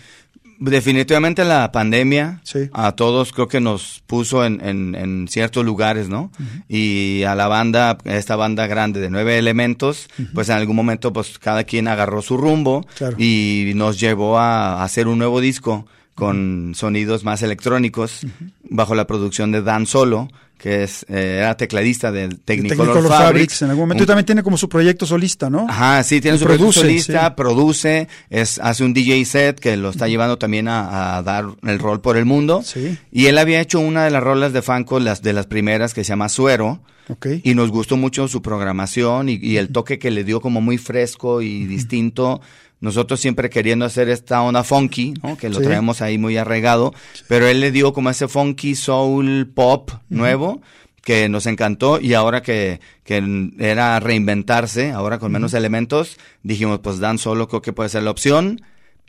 Definitivamente 0.72 1.44
la 1.44 1.72
pandemia 1.72 2.40
Sí. 2.44 2.70
a 2.74 2.94
todos 2.94 3.34
creo 3.34 3.48
que 3.50 3.60
nos 3.60 4.02
puso 4.08 4.46
en, 4.46 4.62
en, 4.66 4.96
en 4.96 5.28
ciertos 5.28 5.66
lugares, 5.66 6.08
¿no? 6.10 6.32
Y 6.70 7.24
a 7.24 7.36
la 7.36 7.48
banda, 7.48 7.98
esta 8.06 8.36
banda 8.36 8.66
grande 8.68 9.00
de 9.02 9.10
nueve 9.10 9.38
elementos, 9.38 10.08
pues 10.34 10.48
en 10.50 10.56
algún 10.56 10.76
momento 10.78 11.12
pues 11.12 11.38
cada 11.38 11.64
quien 11.66 11.88
agarró 11.88 12.22
su 12.22 12.38
rumbo 12.38 12.86
Claro. 12.98 13.16
y 13.20 13.74
nos 13.76 14.00
llevó 14.00 14.38
a, 14.40 14.76
a 14.82 14.84
hacer 14.84 15.08
un 15.08 15.18
nuevo 15.18 15.42
disco 15.42 15.86
con 16.16 16.74
sonidos 16.76 17.24
más 17.24 17.42
electrónicos 17.42 18.26
bajo 18.70 18.96
la 18.96 19.08
producción 19.08 19.52
de 19.52 19.62
Dan 19.62 19.86
Solo, 19.86 20.30
que 20.58 20.84
es 20.84 21.06
eh, 21.10 21.38
era 21.40 21.58
tecladista 21.58 22.12
del 22.12 22.40
Technicolor, 22.40 22.86
Technicolor 22.88 23.10
Fabrics. 23.10 23.26
Fabrics 23.26 23.62
en 23.64 23.70
algún 23.72 23.82
momento 23.84 24.02
Un- 24.02 24.06
y 24.06 24.08
también 24.08 24.26
tiene 24.26 24.44
como 24.44 24.56
su 24.58 24.70
proyecto 24.70 25.06
solista, 25.06 25.50
¿no? 25.50 25.66
Ajá, 25.68 26.02
sí, 26.04 26.22
tiene 26.22 26.38
Y 26.38 26.40
su 26.40 26.46
proyecto 26.46 26.72
solista, 26.72 27.28
sí. 27.28 27.34
produce, 27.36 28.08
es, 28.30 28.60
hace 28.60 28.84
un 28.86 28.94
DJ 28.94 29.26
set 29.26 29.60
que 29.60 29.76
lo 29.76 29.90
está 29.90 30.08
llevando 30.08 30.38
también 30.38 30.68
a, 30.68 31.18
a 31.18 31.24
dar 31.24 31.46
el 31.64 31.80
rol 31.80 32.00
por 32.00 32.16
el 32.16 32.26
mundo. 32.26 32.62
Sí. 32.64 32.98
Y 33.12 33.26
él 33.26 33.38
había 33.40 33.60
hecho 33.60 33.80
una 33.80 34.06
de 34.06 34.12
las 34.12 34.24
rolas 34.24 34.54
de 34.54 34.62
Fanco, 34.62 35.00
las 35.00 35.22
de 35.22 35.34
las 35.34 35.48
primeras, 35.48 35.94
que 35.94 36.04
se 36.04 36.10
llama 36.10 36.30
Suero. 36.30 36.80
Ok. 37.10 37.28
Y 37.44 37.56
nos 37.56 37.70
gustó 37.70 37.98
mucho 37.98 38.30
su 38.30 38.42
programación 38.42 39.28
y, 39.28 39.34
y 39.42 39.58
el 39.58 39.70
toque 39.70 40.00
que 40.00 40.12
le 40.12 40.24
dio 40.24 40.40
como 40.40 40.62
muy 40.62 40.78
fresco 40.78 41.42
y 41.42 41.66
distinto. 41.66 42.40
Nosotros 42.84 43.20
siempre 43.22 43.50
queriendo 43.50 43.86
hacer 43.86 44.10
esta 44.10 44.42
onda 44.42 44.64
funky, 44.64 45.14
¿no? 45.24 45.38
que 45.38 45.48
lo 45.50 45.60
Sí. 45.60 45.64
traemos 45.64 46.02
ahí 46.02 46.18
muy 46.18 46.36
arraigado, 46.36 46.94
pero 47.30 47.48
él 47.48 47.62
le 47.62 47.72
dio 47.72 47.94
como 47.94 48.10
ese 48.10 48.28
funky 48.28 48.76
soul 48.76 49.50
pop 49.56 49.90
nuevo 50.10 50.62
que 51.02 51.30
nos 51.30 51.46
encantó 51.46 52.00
y 52.02 52.14
ahora 52.14 52.42
que, 52.42 52.82
que 53.06 53.24
era 53.60 54.00
reinventarse, 54.02 54.92
ahora 54.92 55.18
con 55.18 55.32
menos 55.32 55.54
elementos, 55.54 56.18
dijimos 56.44 56.80
pues 56.80 57.00
Dan 57.00 57.18
Solo 57.20 57.48
creo 57.48 57.62
que 57.62 57.72
puede 57.74 57.88
ser 57.90 58.04
la 58.04 58.12
opción 58.12 58.62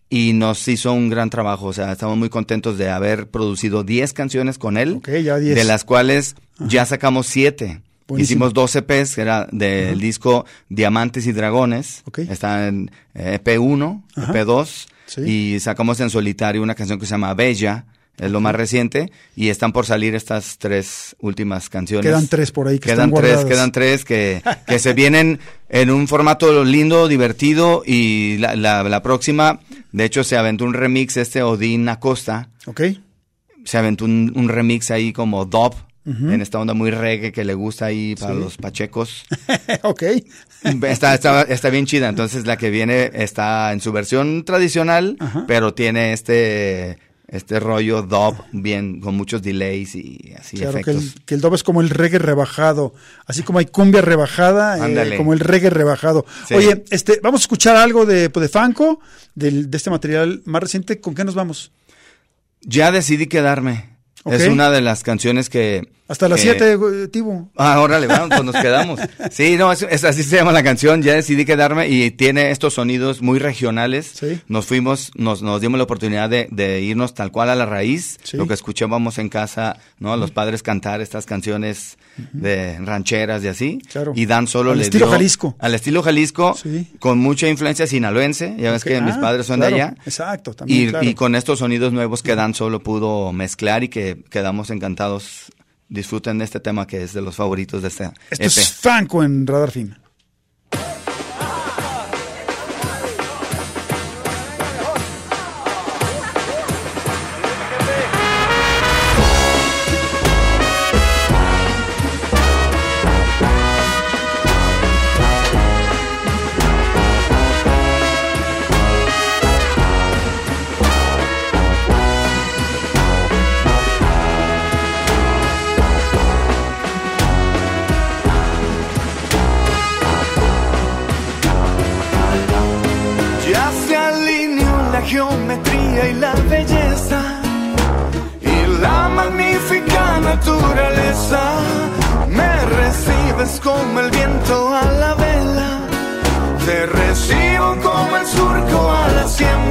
y 0.09 0.35
nos 0.35 0.69
hizo 0.69 0.93
un 0.93 1.09
gran 1.11 1.29
trabajo, 1.31 1.67
o 1.67 1.73
sea, 1.73 1.91
estamos 1.91 2.17
muy 2.17 2.29
contentos 2.29 2.79
de 2.79 2.91
haber 2.91 3.29
producido 3.29 3.83
10 3.83 4.13
canciones 4.13 4.57
con 4.59 4.77
él, 4.77 4.95
Ok, 4.99 5.09
ya 5.23 5.37
10. 5.39 5.57
de 5.57 5.65
las 5.65 5.83
cuales 5.85 6.37
ya 6.61 6.85
sacamos 6.87 7.27
7. 7.27 7.81
Buenísimo. 8.07 8.47
Hicimos 8.47 8.55
dos 8.55 8.77
EPs, 8.77 9.15
que 9.15 9.21
era 9.23 9.47
del 9.51 9.99
disco 10.01 10.45
Diamantes 10.69 11.27
y 11.27 11.33
Dragones. 11.33 12.03
Ok. 12.07 12.19
Está 12.21 12.69
en 12.69 12.91
eh, 13.15 13.39
EP1, 13.43 14.03
Ajá. 14.17 14.33
EP2. 14.33 14.87
Sí. 15.07 15.21
Y 15.23 15.61
sacamos 15.61 16.01
en 16.01 16.11
solitario 16.11 16.63
una 16.63 16.75
canción 16.75 16.99
que 16.99 17.07
se 17.07 17.11
llama 17.13 17.35
Bella, 17.35 17.87
es 18.17 18.31
lo 18.31 18.41
más 18.41 18.55
reciente, 18.55 19.11
y 19.35 19.49
están 19.49 19.73
por 19.73 19.87
salir 19.87 20.15
estas 20.15 20.57
tres 20.59 21.17
últimas 21.21 21.69
canciones. 21.69 22.07
Quedan 22.07 22.29
tres 22.29 22.53
por 22.53 22.69
ahí 22.69 22.79
que 22.79 22.91
quedan 22.91 23.09
están 23.11 23.21
tres, 23.21 23.33
guardadas. 23.35 23.45
quedan 23.45 23.73
tres 23.73 24.05
que, 24.05 24.43
que 24.67 24.79
se 24.79 24.93
vienen 24.93 25.41
en 25.69 25.91
un 25.91 26.07
formato 26.07 26.63
lindo, 26.65 27.09
divertido, 27.09 27.83
y 27.85 28.39
la, 28.39 28.55
la, 28.55 28.83
la 28.85 29.03
próxima, 29.03 29.61
de 29.93 30.05
hecho, 30.05 30.25
se 30.25 30.37
aventó 30.37 30.65
un 30.65 30.75
remix 30.75 31.17
este 31.17 31.43
Odín 31.43 31.89
Acosta, 31.89 32.51
¿Ok? 32.67 32.83
se 33.65 33.79
aventó 33.79 34.05
un, 34.05 34.33
un 34.37 34.49
remix 34.49 34.91
ahí 34.91 35.13
como 35.13 35.45
en 36.07 36.41
esta 36.43 36.59
onda 36.59 36.75
muy 36.75 36.91
reggae 36.91 37.33
que 37.33 37.45
le 37.45 37.55
gusta 37.55 37.87
ahí 37.87 38.15
para 38.15 38.35
los 38.35 38.57
pachecos. 38.57 39.25
ok. 39.83 40.03
Está, 40.83 41.15
está, 41.15 41.43
está 41.43 41.71
bien 41.71 41.87
chida. 41.87 42.09
Entonces 42.09 42.47
la 42.47 42.57
que 42.57 42.71
viene 42.71 43.11
está 43.15 43.73
en 43.73 43.81
su 43.81 43.93
versión 43.93 44.45
tradicional, 44.45 45.17
pero 45.47 45.75
tiene 45.75 46.13
este 46.13 46.99
este 47.27 47.59
rollo 47.59 48.03
dub 48.03 48.37
bien 48.53 49.01
con 49.01 49.17
muchos 49.17 49.43
delays 49.43 49.95
y 49.95 50.35
así 50.39 50.57
Claro, 50.59 50.75
que 50.75 50.81
efectos. 50.81 51.15
el, 51.17 51.25
que 51.25 51.35
el 51.35 51.41
dub 51.41 51.55
es 51.55 51.63
como 51.63 51.81
el 51.81 51.91
reggae 51.91 52.19
rebajado. 52.19 52.95
Así 53.27 53.43
como 53.43 53.59
hay 53.59 53.67
cumbia 53.67 54.03
rebajada, 54.03 54.89
eh, 54.89 55.17
como 55.17 55.33
el 55.33 55.41
reggae 55.41 55.71
rebajado. 55.71 56.27
Sí. 56.47 56.55
Oye, 56.55 56.85
este, 56.91 57.21
vamos 57.23 57.41
a 57.41 57.45
escuchar 57.45 57.77
algo 57.77 58.05
de, 58.07 58.29
de 58.29 58.49
Fanco, 58.49 59.01
del, 59.35 59.71
de 59.71 59.77
este 59.77 59.91
material 59.91 60.43
más 60.45 60.63
reciente. 60.63 61.01
¿Con 61.01 61.15
qué 61.15 61.25
nos 61.25 61.35
vamos? 61.35 61.73
Ya 62.61 62.93
decidí 62.93 63.27
quedarme. 63.27 63.94
Es 64.25 64.49
una 64.49 64.71
de 64.71 64.81
las 64.81 65.03
canciones 65.03 65.51
que 65.51 65.89
Hasta 66.07 66.29
las 66.29 66.39
que- 66.41 66.51
7, 66.57 67.09
Tibo. 67.09 67.49
Ah, 67.57 67.81
órale, 67.81 68.07
vamos, 68.07 68.29
pues 68.29 68.45
nos 68.45 68.55
quedamos. 68.57 69.01
Sí, 69.31 69.57
no, 69.57 69.73
es, 69.73 69.83
es- 69.89 70.05
así 70.05 70.23
se 70.23 70.37
llama 70.37 70.53
la 70.53 70.63
canción, 70.63 71.03
ya 71.03 71.15
decidí 71.15 71.45
quedarme 71.47 71.89
y 71.89 72.11
tiene 72.11 72.51
estos 72.51 72.75
sonidos 72.75 73.23
muy 73.23 73.39
regionales. 73.39 74.13
Sí. 74.15 74.39
Nos 74.49 74.67
fuimos, 74.67 75.13
nos, 75.15 75.41
nos 75.43 75.61
dimos 75.63 75.79
la 75.79 75.85
oportunidad 75.85 76.29
de, 76.29 76.47
de 76.51 76.83
irnos 76.83 77.15
tal 77.15 77.33
cual 77.33 77.49
a 77.49 77.55
la 77.55 77.65
raíz, 77.67 78.19
Sí. 78.23 78.37
lo 78.37 78.47
que 78.47 78.53
escuchábamos 78.55 79.17
en 79.19 79.29
casa, 79.31 79.79
¿no? 79.99 80.15
Los 80.19 80.31
padres 80.31 80.63
cantar 80.63 81.01
estas 81.01 81.25
canciones 81.25 81.97
de 82.33 82.79
rancheras 82.81 83.43
y 83.43 83.49
así. 83.49 83.79
Claro. 83.91 84.13
Y 84.15 84.27
Dan 84.27 84.47
solo 84.47 84.73
Al 84.73 84.79
le 84.79 84.85
estilo 84.85 85.07
dio- 85.07 85.13
Jalisco. 85.15 85.57
Al 85.59 85.75
estilo 85.75 86.03
Jalisco, 86.03 86.55
Sí. 86.55 86.87
con 86.99 87.19
mucha 87.19 87.49
influencia 87.49 87.87
sinaloense, 87.87 88.55
ya 88.59 88.71
ves 88.73 88.85
que 88.85 89.01
mis 89.01 89.15
ah, 89.15 89.21
padres 89.21 89.47
son 89.47 89.61
claro, 89.61 89.75
de 89.77 89.83
allá. 89.83 89.95
exacto, 90.05 90.53
también, 90.55 90.89
Y, 90.89 90.91
claro. 90.91 91.09
y 91.09 91.15
con 91.15 91.35
estos 91.35 91.59
sonidos 91.61 91.93
nuevos 91.95 92.23
que 92.23 92.37
Dan 92.37 92.55
solo 92.55 92.81
pudo 92.83 93.33
mezclar 93.33 93.83
y 93.85 93.89
que 93.89 94.23
quedamos 94.31 94.71
encantados. 94.71 95.51
Disfruten 95.89 96.39
de 96.39 96.45
este 96.45 96.61
tema 96.61 96.87
que 96.87 97.03
es 97.03 97.13
de 97.13 97.21
los 97.23 97.37
favoritos 97.37 97.83
de 97.83 97.89
este 97.89 98.05
Esto 98.31 98.45
EP. 98.45 98.47
es 98.47 98.73
Fanco 98.73 99.23
en 99.23 99.47
Radar 99.47 99.71
Film. 99.71 99.95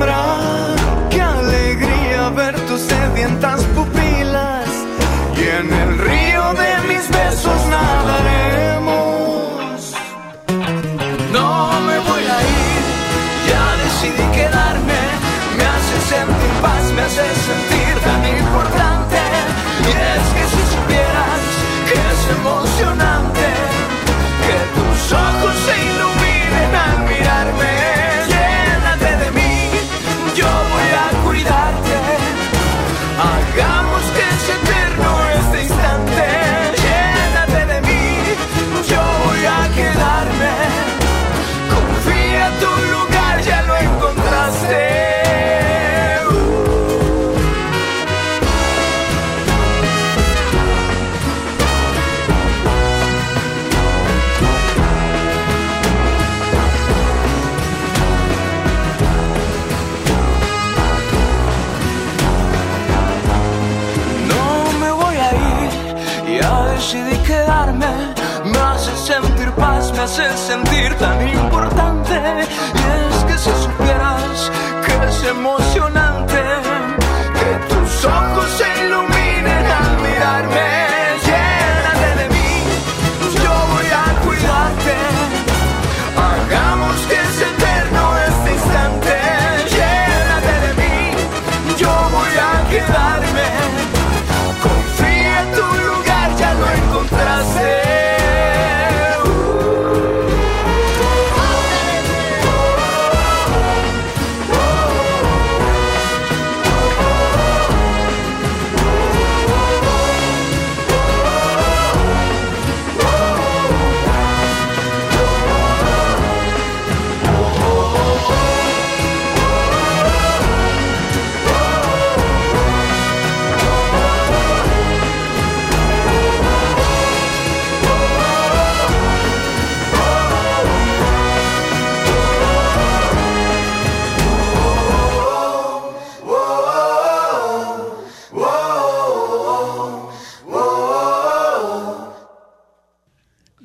La 0.06 0.33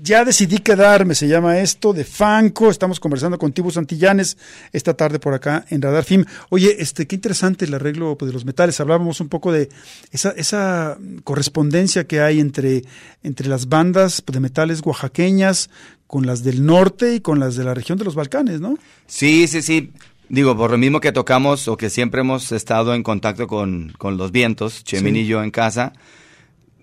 Ya 0.08 0.24
decidí 0.24 0.56
quedarme, 0.56 1.14
se 1.14 1.28
llama 1.28 1.58
esto, 1.58 1.92
de 1.92 2.02
Fanco. 2.02 2.70
Estamos 2.70 2.98
conversando 2.98 3.38
con 3.38 3.52
Tibu 3.52 3.70
Santillanes 3.70 4.38
esta 4.72 4.94
tarde 4.94 5.18
por 5.18 5.34
acá 5.34 5.66
en 5.68 5.82
Radar 5.82 6.02
Film. 6.02 6.24
Oye, 6.48 6.76
este, 6.78 7.06
qué 7.06 7.16
interesante 7.16 7.66
el 7.66 7.74
arreglo 7.74 8.16
pues, 8.16 8.30
de 8.30 8.32
los 8.32 8.46
metales. 8.46 8.80
Hablábamos 8.80 9.20
un 9.20 9.28
poco 9.28 9.52
de 9.52 9.68
esa, 10.10 10.30
esa 10.30 10.96
correspondencia 11.24 12.06
que 12.06 12.22
hay 12.22 12.40
entre, 12.40 12.84
entre 13.22 13.48
las 13.48 13.68
bandas 13.68 14.24
de 14.26 14.40
metales 14.40 14.80
oaxaqueñas 14.82 15.68
con 16.06 16.24
las 16.24 16.42
del 16.42 16.64
norte 16.64 17.16
y 17.16 17.20
con 17.20 17.38
las 17.38 17.56
de 17.56 17.64
la 17.64 17.74
región 17.74 17.98
de 17.98 18.06
los 18.06 18.14
Balcanes, 18.14 18.62
¿no? 18.62 18.78
Sí, 19.06 19.46
sí, 19.46 19.60
sí. 19.60 19.92
Digo, 20.30 20.56
por 20.56 20.70
lo 20.70 20.78
mismo 20.78 21.00
que 21.00 21.12
tocamos 21.12 21.68
o 21.68 21.76
que 21.76 21.90
siempre 21.90 22.22
hemos 22.22 22.50
estado 22.52 22.94
en 22.94 23.02
contacto 23.02 23.46
con, 23.46 23.92
con 23.98 24.16
los 24.16 24.32
vientos, 24.32 24.84
Chemín 24.84 25.16
Sí. 25.16 25.20
y 25.20 25.26
yo 25.26 25.42
en 25.42 25.50
casa, 25.50 25.92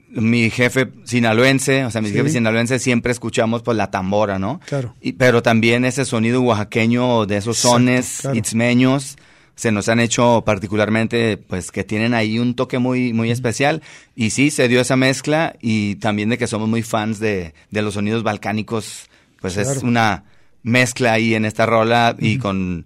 mi 0.10 0.50
jefe 0.50 0.89
sinaloense, 1.04 1.86
o 1.86 1.91
sea, 1.91 2.02
mis 2.02 2.12
Sí. 2.12 2.18
jefes 2.18 2.34
sinaloenses 2.34 2.82
siempre 2.82 3.12
escuchamos 3.12 3.63
pues 3.63 3.76
la 3.78 3.91
tambora, 3.91 4.39
¿no? 4.39 4.60
Claro. 4.65 4.96
Y- 5.02 5.13
pero 5.13 5.41
también 5.44 5.84
ese 5.86 6.06
sonido 6.06 6.41
oaxaqueño 6.41 7.26
de 7.26 7.38
esos 7.38 7.58
Exacto, 7.58 7.78
sones 7.78 8.18
claro. 8.22 8.38
itzmeños 8.38 9.18
se 9.58 9.72
nos 9.72 9.88
han 9.88 10.02
hecho 10.02 10.44
particularmente 10.46 11.38
pues 11.38 11.72
que 11.72 11.86
tienen 11.86 12.13
ahí 12.13 12.39
un 12.39 12.56
toque 12.56 12.78
muy 12.78 13.13
muy 13.13 13.32
especial 13.32 13.82
y 14.13 14.32
sí 14.32 14.52
se 14.52 14.68
dio 14.68 14.82
esa 14.82 14.98
mezcla 14.98 15.56
y 15.62 15.96
también 15.96 16.28
de 16.30 16.38
que 16.38 16.46
somos 16.48 16.68
muy 16.68 16.82
fans 16.84 17.20
de, 17.20 17.54
de 17.72 17.82
los 17.82 17.94
sonidos 17.94 18.22
balcánicos 18.24 19.10
pues 19.39 19.56
es 19.56 19.82
una 19.84 20.26
mezcla 20.63 21.13
ahí 21.13 21.36
en 21.36 21.46
esta 21.46 21.65
rola 21.65 22.15
y 22.20 22.38
con 22.38 22.86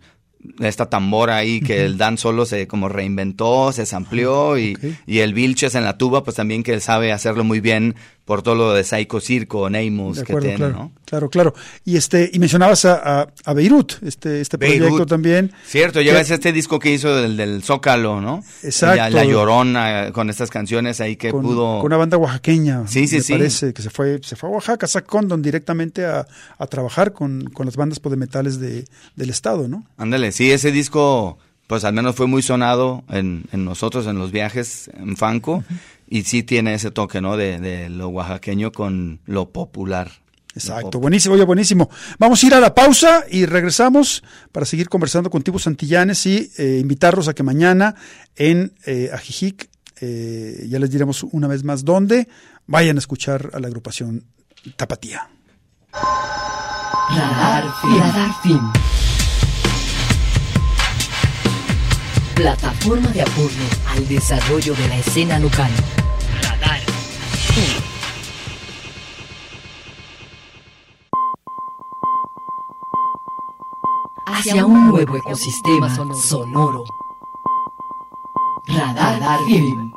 esta 0.60 0.90
tambora 0.90 1.38
ahí 1.38 1.62
que 1.62 1.86
el 1.86 1.98
Dan 1.98 2.18
solo 2.18 2.46
se 2.46 2.68
como 2.68 2.90
reinventó, 2.90 3.72
se 3.72 3.96
amplió 3.96 4.58
y, 4.58 4.78
y 5.06 5.20
el 5.20 5.34
Vilches 5.34 5.76
en 5.76 5.84
la 5.84 5.98
tuba 5.98 6.24
pues 6.24 6.36
también 6.36 6.64
que 6.64 6.74
él 6.74 6.82
sabe 6.82 7.12
hacerlo 7.12 7.44
muy 7.44 7.60
bien 7.60 7.96
por 8.30 8.44
todo 8.44 8.54
lo 8.54 8.74
de 8.74 8.84
Psycho 8.84 9.20
Circo, 9.20 9.72
Neymus 9.72 10.18
De 10.18 10.24
que 10.24 10.36
tiene, 10.36 10.56
claro, 10.58 10.74
¿no? 10.74 10.92
claro, 11.04 11.30
claro. 11.32 11.54
Y 11.84 11.98
este, 11.98 12.30
y 12.32 12.38
mencionabas 12.38 12.86
a, 12.86 13.22
a, 13.22 13.28
a 13.44 13.54
Beirut, 13.56 13.94
este, 14.04 14.40
este 14.40 14.60
proyecto 14.60 15.08
también. 15.08 15.52
Cierto, 15.66 16.00
ya 16.00 16.14
Que- 16.14 16.36
este 16.36 16.54
disco 16.54 16.78
que 16.78 16.94
hizo 16.94 17.16
del, 17.16 17.36
del 17.38 17.64
Zócalo, 17.64 18.22
¿no? 18.22 18.44
Exacto. 18.62 18.98
La, 18.98 19.10
la 19.10 19.26
Llorona, 19.26 20.12
con 20.14 20.30
estas 20.30 20.52
canciones 20.52 21.02
ahí 21.02 21.16
que 21.16 21.32
con, 21.32 21.42
pudo... 21.42 21.78
con 21.80 21.88
una 21.88 21.98
banda 21.98 22.18
oaxaqueña, 22.18 22.86
Sí, 22.88 23.08
sí, 23.08 23.16
me 23.16 23.22
sí. 23.24 23.34
parece, 23.34 23.74
que 23.74 23.82
se 23.82 23.90
fue, 23.90 24.20
se 24.24 24.36
fue 24.36 24.48
a 24.50 24.52
Oaxaca, 24.52 24.86
a 24.94 25.02
Condon 25.02 25.42
directamente 25.42 26.06
a, 26.06 26.28
a 26.60 26.68
trabajar 26.68 27.12
con, 27.14 27.50
con 27.50 27.66
las 27.66 27.78
bandas 27.78 28.00
podemetales 28.00 28.60
de, 28.60 28.86
del 29.16 29.30
estado, 29.32 29.68
¿no? 29.68 29.86
Ándale, 29.98 30.32
sí, 30.32 30.52
ese 30.52 30.72
disco, 30.72 31.40
pues 31.66 31.84
al 31.84 31.94
menos 31.94 32.16
fue 32.16 32.28
muy 32.28 32.44
sonado 32.44 33.04
en, 33.10 33.46
en 33.52 33.66
nosotros, 33.66 34.06
en 34.06 34.20
los 34.20 34.32
viajes 34.32 34.92
en 34.94 35.18
Fanco, 35.18 35.64
y 36.10 36.24
sí 36.24 36.44
tiene 36.44 36.74
ese 36.74 36.92
toque, 36.92 37.22
¿no? 37.22 37.38
De, 37.38 37.60
de 37.60 37.90
lo 37.90 38.10
oaxaqueño 38.10 38.72
con 38.72 39.22
lo 39.26 39.52
popular. 39.52 40.12
Exacto, 40.56 40.90
Lo 40.94 41.00
buenísimo, 41.00 41.36
oye, 41.36 41.44
buenísimo. 41.46 41.90
Vamos 42.18 42.44
a 42.44 42.48
ir 42.48 42.54
a 42.56 42.60
la 42.60 42.74
pausa 42.74 43.24
y 43.30 43.46
regresamos 43.46 44.24
para 44.52 44.66
seguir 44.66 44.90
conversando 44.90 45.30
con 45.30 45.44
Tibus 45.44 45.64
Santillanes 45.64 46.26
y 46.26 46.52
eh, 46.58 46.80
invitarlos 46.82 47.28
a 47.28 47.34
que 47.34 47.44
mañana 47.44 47.96
en 48.36 48.74
eh, 48.86 49.12
Ajijic, 49.14 49.70
eh, 50.02 50.66
ya 50.68 50.80
les 50.80 50.90
diremos 50.90 51.24
una 51.24 51.48
vez 51.48 51.64
más 51.64 51.86
dónde, 51.86 52.28
vayan 52.66 52.98
a 52.98 53.00
escuchar 53.00 53.52
a 53.54 53.60
la 53.60 53.68
agrupación 53.68 54.26
Tapatía. 54.76 55.30
Radar 57.10 57.66
Film. 57.82 58.00
Radar 58.00 58.42
Film. 58.42 58.74
Plataforma 62.36 63.10
de 63.10 63.22
apoyo 63.22 63.64
al 63.90 64.08
desarrollo 64.08 64.74
de 64.74 64.88
la 64.88 64.98
escena 64.98 65.40
local. 65.40 65.72
Radar. 66.60 66.82
Hacia 74.26 74.66
un 74.66 74.90
nuevo 74.90 75.18
ecosistema 75.18 75.90
sonoro. 76.16 76.86
Radar 78.68 79.40
Film. 79.48 79.92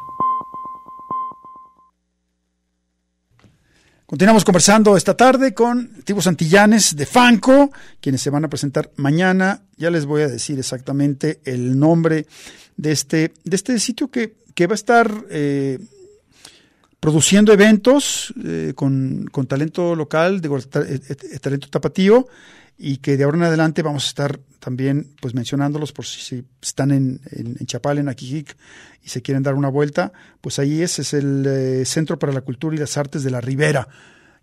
Continuamos 4.07 4.45
conversando 4.45 4.95
esta 4.95 5.17
tarde 5.17 5.55
con 5.55 6.03
Tibus 6.05 6.25
Santillanes 6.25 6.97
de 6.97 7.07
Fanco, 7.07 7.71
quienes 7.99 8.21
se 8.21 8.29
van 8.29 8.45
a 8.45 8.49
presentar 8.49 8.91
mañana. 8.97 9.63
Ya 9.79 9.91
les 9.91 10.05
voy 10.05 10.21
a 10.21 10.29
decir 10.29 10.59
exactamente 10.59 11.41
el 11.47 11.79
nombre 11.79 12.27
de 12.77 12.93
este, 12.93 13.33
de 13.45 13.57
este 13.57 13.79
sitio 13.79 14.11
que, 14.11 14.35
que 14.55 14.67
va 14.67 14.73
a 14.73 14.75
estar 14.75 15.11
eh, 15.31 15.79
produciendo 17.03 17.53
eventos 17.53 18.33
eh, 18.45 18.75
con, 18.77 19.27
con 19.33 19.49
talento 19.49 19.97
local, 19.97 20.41
digo, 20.41 20.57
ta- 20.61 20.87
talento 21.41 21.67
tapatío, 21.69 22.29
y 22.79 22.99
que 22.99 23.17
de 23.17 23.25
ahora 23.25 23.39
en 23.39 23.43
adelante 23.43 23.83
vamos 23.83 24.05
a 24.05 24.07
estar 24.07 24.39
también 24.61 25.09
pues 25.21 25.35
mencionándolos 25.35 25.93
por 25.93 26.07
si, 26.07 26.21
si 26.21 26.45
están 26.63 26.93
en, 26.93 27.21
en, 27.33 27.57
en 27.59 27.67
Chapal, 27.67 27.99
en 27.99 28.09
Aquijic, 28.09 28.57
y 29.03 29.09
se 29.09 29.21
quieren 29.21 29.43
dar 29.43 29.55
una 29.55 29.69
vuelta, 29.69 30.13
pues 30.41 30.61
ahí 30.61 30.81
es, 30.81 31.01
es 31.01 31.13
el 31.13 31.45
eh, 31.45 31.85
Centro 31.87 32.21
para 32.21 32.33
la 32.33 32.43
Cultura 32.43 32.77
y 32.77 32.79
las 32.79 32.97
Artes 32.97 33.25
de 33.25 33.31
la 33.33 33.41
Ribera. 33.41 33.89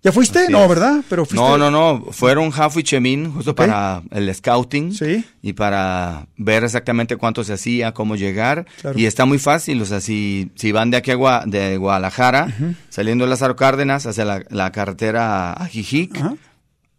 ¿Ya 0.02 0.14
fuiste? 0.14 0.40
Así 0.44 0.52
no, 0.52 0.64
es. 0.64 0.70
¿verdad? 0.70 1.02
Pero 1.10 1.26
fuiste. 1.26 1.36
No, 1.46 1.58
no, 1.58 1.70
no, 1.70 2.06
fueron 2.12 2.52
Jafo 2.52 2.80
y 2.80 2.84
Chemín 2.84 3.34
justo 3.34 3.54
para 3.54 4.02
el 4.12 4.34
scouting 4.34 4.94
Sí. 4.94 5.26
y 5.42 5.52
para 5.54 6.28
ver 6.38 6.64
exactamente 6.64 7.18
cuánto 7.18 7.44
se 7.44 7.52
hacía, 7.54 7.94
cómo 7.94 8.16
llegar. 8.16 8.66
Claro. 8.80 8.98
Y 8.98 9.06
está 9.08 9.26
muy 9.26 9.40
fácil, 9.40 9.82
o 9.82 9.86
sea, 9.86 10.00
si, 10.00 10.52
si 10.56 10.72
van 10.72 10.90
de 10.90 10.98
aquí 10.98 11.12
a 11.12 11.16
Gua- 11.18 11.44
de 11.46 11.76
Guadalajara, 11.76 12.48
saliendo 12.88 13.26
de 13.26 13.30
Lázaro 13.32 13.58
Cárdenas 13.58 14.06
hacia 14.06 14.24
la, 14.24 14.44
la 14.50 14.72
carretera 14.72 15.52
a 15.52 15.66
Jijic, 15.68 16.18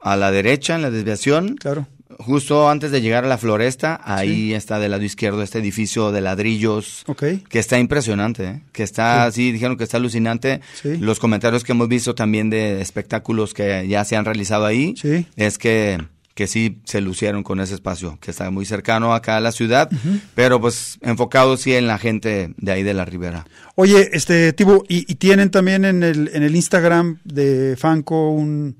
a 0.02 0.16
la 0.16 0.30
derecha 0.30 0.74
en 0.74 0.82
la 0.82 0.90
desviación, 0.90 1.56
claro. 1.56 1.86
Justo 2.18 2.68
antes 2.68 2.90
de 2.90 3.00
llegar 3.00 3.24
a 3.24 3.28
la 3.28 3.38
floresta, 3.38 4.00
ahí 4.04 4.52
está 4.54 4.78
del 4.78 4.90
lado 4.90 5.02
izquierdo 5.04 5.42
este 5.42 5.58
edificio 5.58 6.12
de 6.12 6.20
ladrillos. 6.20 7.04
Ok. 7.06 7.24
Que 7.48 7.58
está 7.58 7.78
impresionante, 7.78 8.44
¿eh? 8.44 8.62
que 8.72 8.82
está 8.82 9.24
así, 9.24 9.52
dijeron 9.52 9.76
que 9.76 9.84
está 9.84 9.96
alucinante. 9.98 10.60
Sí. 10.82 10.96
Los 10.98 11.18
comentarios 11.20 11.64
que 11.64 11.72
hemos 11.72 11.88
visto 11.88 12.14
también 12.14 12.50
de 12.50 12.80
espectáculos 12.80 13.54
que 13.54 13.86
ya 13.88 14.04
se 14.04 14.16
han 14.16 14.24
realizado 14.24 14.66
ahí, 14.66 14.94
Sí. 14.96 15.26
es 15.36 15.58
que, 15.58 15.98
que 16.34 16.46
sí 16.46 16.80
se 16.84 17.00
lucieron 17.00 17.42
con 17.42 17.60
ese 17.60 17.74
espacio, 17.74 18.18
que 18.20 18.30
está 18.30 18.50
muy 18.50 18.64
cercano 18.64 19.14
acá 19.14 19.36
a 19.36 19.40
la 19.40 19.52
ciudad, 19.52 19.90
pero 20.34 20.60
pues 20.60 20.98
enfocado 21.02 21.56
sí 21.56 21.74
en 21.74 21.86
la 21.86 21.98
gente 21.98 22.54
de 22.56 22.72
ahí 22.72 22.82
de 22.82 22.94
la 22.94 23.04
ribera. 23.04 23.46
Oye, 23.74 24.10
este, 24.12 24.52
Tibo, 24.52 24.84
y, 24.88 25.10
y 25.10 25.14
tienen 25.16 25.50
también 25.50 25.84
en 25.84 26.02
el, 26.02 26.30
en 26.32 26.42
el 26.42 26.56
Instagram 26.56 27.18
de 27.24 27.76
Fanco 27.78 28.30
un, 28.30 28.76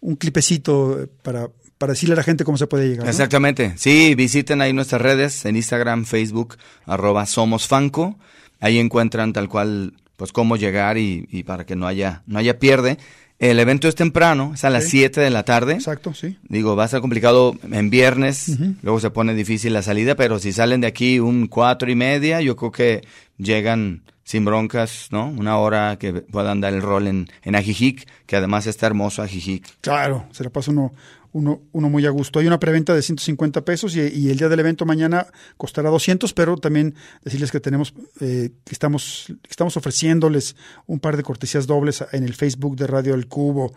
un 0.00 0.16
clipecito 0.16 1.08
para, 1.22 1.48
para 1.78 1.92
decirle 1.92 2.14
a 2.14 2.16
la 2.16 2.22
gente 2.22 2.44
cómo 2.44 2.56
se 2.58 2.66
puede 2.66 2.88
llegar. 2.88 3.04
¿no? 3.04 3.10
Exactamente. 3.10 3.74
Sí, 3.76 4.14
visiten 4.14 4.60
ahí 4.60 4.72
nuestras 4.72 5.00
redes 5.02 5.44
en 5.44 5.56
Instagram, 5.56 6.04
Facebook, 6.04 6.56
arroba 6.86 7.26
Somos 7.26 7.66
Fanco. 7.66 8.18
Ahí 8.60 8.78
encuentran 8.78 9.32
tal 9.32 9.48
cual, 9.48 9.92
pues 10.16 10.32
cómo 10.32 10.56
llegar 10.56 10.96
y, 10.98 11.28
y 11.30 11.42
para 11.42 11.66
que 11.66 11.76
no 11.76 11.86
haya, 11.86 12.22
no 12.26 12.38
haya 12.38 12.58
pierde. 12.58 12.96
El 13.38 13.58
evento 13.58 13.86
es 13.86 13.94
temprano, 13.94 14.52
es 14.54 14.64
a 14.64 14.70
las 14.70 14.84
Sí. 14.84 14.90
7 15.00 15.20
de 15.20 15.28
la 15.28 15.42
tarde. 15.42 15.74
Exacto, 15.74 16.14
sí. 16.14 16.38
Digo, 16.48 16.74
va 16.74 16.84
a 16.84 16.88
ser 16.88 17.02
complicado 17.02 17.54
en 17.70 17.90
viernes, 17.90 18.56
luego 18.82 18.98
se 18.98 19.10
pone 19.10 19.34
difícil 19.34 19.74
la 19.74 19.82
salida, 19.82 20.14
pero 20.14 20.38
si 20.38 20.54
salen 20.54 20.80
de 20.80 20.86
aquí 20.86 21.20
un 21.20 21.46
cuatro 21.46 21.90
y 21.90 21.94
media, 21.96 22.40
yo 22.40 22.56
creo 22.56 22.72
que 22.72 23.02
llegan 23.36 24.04
sin 24.24 24.46
broncas, 24.46 25.08
¿no? 25.10 25.28
Una 25.28 25.58
hora 25.58 25.98
que 26.00 26.14
puedan 26.14 26.62
dar 26.62 26.72
el 26.72 26.80
rol 26.80 27.06
en, 27.08 27.28
en 27.42 27.54
Ajijic, 27.56 28.08
que 28.24 28.36
además 28.36 28.66
está 28.66 28.86
hermoso 28.86 29.22
Ajijic. 29.22 29.64
Claro, 29.82 30.26
se 30.32 30.42
la 30.42 30.48
pasa 30.50 30.70
uno, 30.70 30.94
uno, 31.36 31.88
muy 31.90 32.06
a 32.06 32.10
gusto. 32.10 32.38
Hay 32.38 32.46
una 32.46 32.58
preventa 32.58 32.94
de 32.94 33.02
150 33.02 33.64
pesos 33.64 33.94
y, 33.94 34.30
el 34.30 34.38
día 34.38 34.48
del 34.48 34.60
evento 34.60 34.86
mañana 34.86 35.26
costará 35.56 35.90
200, 35.90 36.32
pero 36.32 36.56
también 36.56 36.94
decirles 37.22 37.50
que 37.50 37.60
tenemos, 37.60 37.94
eh, 38.20 38.50
que 38.64 38.72
estamos, 38.72 39.32
estamos 39.48 39.76
ofreciéndoles 39.76 40.56
un 40.86 40.98
par 40.98 41.16
de 41.16 41.22
cortesías 41.22 41.66
dobles 41.66 42.04
en 42.12 42.24
el 42.24 42.34
Facebook 42.34 42.76
de 42.76 42.86
Radio 42.86 43.14
El 43.14 43.28
Cubo. 43.28 43.74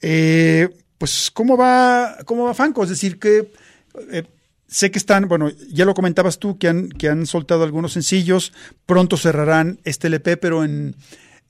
Eh, 0.00 0.68
pues, 0.98 1.30
¿cómo 1.32 1.56
va, 1.56 2.18
cómo 2.24 2.44
va 2.44 2.54
Fanco? 2.54 2.84
Es 2.84 2.90
decir, 2.90 3.18
que 3.18 3.52
eh, 4.12 4.24
sé 4.68 4.90
que 4.90 4.98
están, 4.98 5.26
bueno, 5.26 5.50
ya 5.70 5.84
lo 5.84 5.94
comentabas 5.94 6.38
tú, 6.38 6.56
que 6.56 6.68
han, 6.68 6.88
que 6.88 7.08
han 7.08 7.26
soltado 7.26 7.64
algunos 7.64 7.92
sencillos, 7.92 8.52
pronto 8.86 9.16
cerrarán 9.16 9.80
este 9.84 10.06
LP, 10.06 10.36
pero 10.36 10.62
en, 10.62 10.94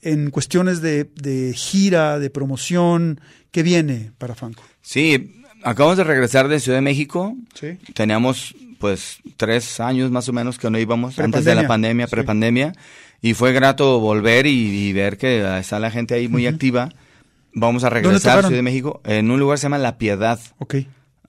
en 0.01 0.31
cuestiones 0.31 0.81
de, 0.81 1.05
de 1.05 1.53
gira, 1.55 2.19
de 2.19 2.31
promoción, 2.31 3.21
¿qué 3.51 3.63
viene 3.63 4.13
para 4.17 4.35
Fanco? 4.35 4.63
Sí, 4.81 5.42
acabamos 5.65 5.97
de 5.99 6.05
regresar 6.05 6.49
de 6.49 6.61
Ciudad 6.61 6.79
de 6.79 6.83
México. 6.83 7.35
Sí. 7.55 7.79
Teníamos 7.95 8.55
pues 8.79 9.19
tres 9.37 9.79
años 9.81 10.11
más 10.11 10.29
o 10.29 10.33
menos 10.33 10.59
que 10.59 10.69
no 10.71 10.79
íbamos 10.79 11.19
antes 11.19 11.45
de 11.45 11.55
la 11.55 11.61
Prepandemia. 11.63 11.69
pandemia, 11.69 12.07
Sí. 12.07 12.11
prepandemia. 12.11 12.73
Y 13.21 13.35
fue 13.35 13.53
grato 13.53 14.01
volver 14.01 14.47
y, 14.47 14.51
y 14.89 14.93
ver 14.93 15.17
que 15.17 15.59
está 15.59 15.79
la 15.79 15.91
gente 15.91 16.15
ahí 16.15 16.27
muy 16.29 16.47
activa. 16.47 16.89
Vamos 17.55 17.85
a 17.85 17.91
regresar 17.91 18.39
a? 18.39 18.43
Ciudad 18.43 18.57
de 18.57 18.63
México 18.63 19.01
en 19.05 19.31
un 19.31 19.39
lugar 19.39 19.57
que 19.57 19.61
se 19.61 19.65
llama 19.67 19.79
La 19.79 19.99
Piedad. 19.99 20.41
Ok, 20.59 20.77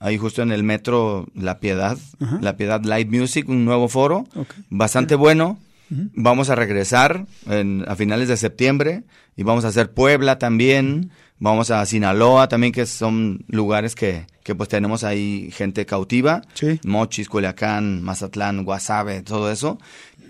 Ahí 0.00 0.18
justo 0.18 0.42
en 0.42 0.52
el 0.52 0.64
metro 0.64 1.26
La 1.34 1.60
Piedad. 1.60 1.96
La 2.42 2.56
Piedad 2.56 2.82
Live 2.82 3.06
Music, 3.06 3.48
un 3.48 3.64
nuevo 3.64 3.88
foro, 3.88 4.26
Ok. 4.34 4.52
bastante 4.68 5.14
bueno. 5.14 5.58
Vamos 5.88 6.50
a 6.50 6.56
regresar 6.56 7.26
en- 7.48 7.84
a 7.86 7.94
finales 7.94 8.28
de 8.28 8.36
septiembre 8.36 9.04
y 9.36 9.44
vamos 9.44 9.64
a 9.64 9.68
hacer 9.68 9.92
Puebla 9.92 10.38
también, 10.38 11.10
vamos 11.38 11.70
a 11.70 11.84
Sinaloa 11.86 12.48
también, 12.48 12.72
que 12.72 12.86
son 12.86 13.44
lugares 13.48 13.94
que, 13.94 14.26
que 14.42 14.54
pues 14.54 14.68
tenemos 14.68 15.04
ahí 15.04 15.50
gente 15.52 15.84
cautiva, 15.86 16.42
Sí. 16.54 16.80
Mochis, 16.84 17.28
Culiacán, 17.28 18.02
Mazatlán, 18.02 18.64
Guasave, 18.64 19.22
todo 19.22 19.50
eso. 19.50 19.78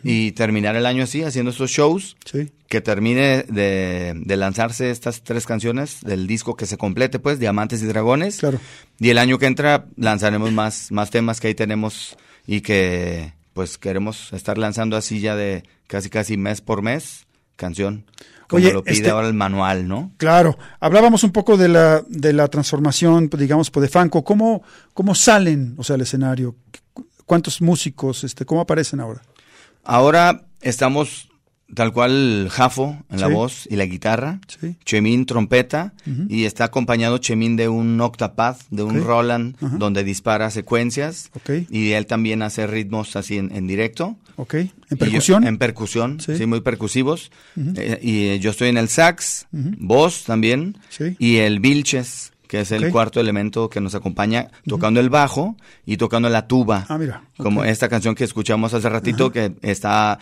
y 0.06 0.32
terminar 0.32 0.76
el 0.76 0.84
año 0.84 1.04
así, 1.04 1.22
haciendo 1.22 1.50
estos 1.50 1.70
shows. 1.70 2.16
Sí. 2.30 2.50
Que 2.68 2.80
termine 2.82 3.44
de, 3.48 4.12
de 4.16 4.36
lanzarse 4.36 4.90
estas 4.90 5.22
tres 5.22 5.46
canciones 5.46 6.00
del 6.02 6.26
disco 6.26 6.56
que 6.56 6.66
se 6.66 6.76
complete, 6.76 7.18
pues, 7.20 7.38
Diamantes 7.38 7.82
y 7.82 7.86
Dragones. 7.86 8.38
Claro. 8.38 8.60
Y 8.98 9.08
el 9.10 9.16
año 9.18 9.38
que 9.38 9.46
entra 9.46 9.86
lanzaremos 9.96 10.52
más, 10.52 10.90
más 10.90 11.10
temas 11.10 11.40
que 11.40 11.46
ahí 11.48 11.54
tenemos 11.54 12.16
y 12.46 12.60
que 12.60 13.32
pues 13.54 13.78
queremos 13.78 14.32
estar 14.32 14.58
lanzando 14.58 14.96
así 14.96 15.20
ya 15.20 15.36
de 15.36 15.62
casi 15.86 16.10
casi 16.10 16.36
mes 16.36 16.60
por 16.60 16.82
mes 16.82 17.24
canción. 17.56 18.04
Como 18.48 18.62
Oye, 18.62 18.72
lo 18.72 18.82
pide 18.84 18.96
este- 18.96 19.10
ahora 19.10 19.26
el 19.28 19.34
manual, 19.34 19.88
¿no? 19.88 20.12
Claro, 20.16 20.58
hablábamos 20.80 21.24
un 21.24 21.32
poco 21.32 21.56
de 21.56 21.68
la, 21.68 22.02
de 22.08 22.32
la 22.32 22.48
transformación, 22.48 23.30
digamos, 23.38 23.70
pues, 23.70 23.82
de 23.82 23.88
Fanco. 23.88 24.22
¿Cómo, 24.24 24.62
¿Cómo 24.92 25.14
salen, 25.14 25.74
o 25.78 25.82
sea, 25.84 25.94
al 25.94 26.02
escenario? 26.02 26.54
¿Cu- 26.92 27.06
¿Cuántos 27.26 27.60
músicos, 27.62 28.22
este, 28.24 28.44
cómo 28.44 28.60
aparecen 28.60 29.00
ahora? 29.00 29.22
Ahora 29.82 30.44
estamos 30.60 31.28
tal 31.74 31.92
cual 31.92 32.48
Jafo 32.50 32.96
en 33.10 33.20
la 33.20 33.26
Sí. 33.28 33.32
voz 33.32 33.68
y 33.70 33.76
la 33.76 33.84
guitarra, 33.86 34.40
Sí. 34.46 34.76
Chemín 34.84 35.26
trompeta 35.26 35.92
y 36.28 36.44
está 36.44 36.64
acompañado 36.64 37.18
Chemín 37.18 37.56
de 37.56 37.68
un 37.68 38.00
octapad, 38.00 38.56
de 38.70 38.82
un. 38.82 39.02
Roland 39.04 39.56
donde 39.78 40.02
dispara 40.04 40.50
secuencias 40.50 41.30
y 41.70 41.90
él 41.92 42.06
también 42.06 42.42
hace 42.42 42.66
ritmos 42.66 43.16
así 43.16 43.36
en, 43.38 43.54
en 43.54 43.66
directo. 43.66 44.16
¿Ok? 44.36 44.54
¿En 44.54 44.68
yo- 44.90 44.96
percusión? 44.98 45.46
en 45.46 45.58
percusión, 45.58 46.20
Sí. 46.20 46.36
sí, 46.36 46.46
muy 46.46 46.60
percusivos. 46.60 47.30
Eh, 47.56 47.98
y 48.02 48.26
eh, 48.28 48.40
yo 48.40 48.50
estoy 48.50 48.68
en 48.68 48.78
el 48.78 48.88
sax, 48.88 49.46
voz 49.52 50.24
también, 50.24 50.78
Sí. 50.88 51.14
y 51.18 51.36
el 51.36 51.60
Vilches, 51.60 52.32
que 52.48 52.60
es 52.60 52.72
el 52.72 52.90
cuarto 52.90 53.20
elemento 53.20 53.68
que 53.70 53.80
nos 53.80 53.94
acompaña 53.94 54.48
tocando 54.66 55.00
el 55.00 55.08
bajo 55.08 55.56
y 55.86 55.96
tocando 55.96 56.28
la 56.28 56.46
tuba. 56.46 56.84
Ah, 56.88 56.98
mira, 56.98 57.22
Como 57.36 57.64
esta 57.64 57.88
canción 57.88 58.14
que 58.14 58.24
escuchamos 58.24 58.74
hace 58.74 58.88
ratito, 58.88 59.30
que 59.32 59.54
está 59.62 60.18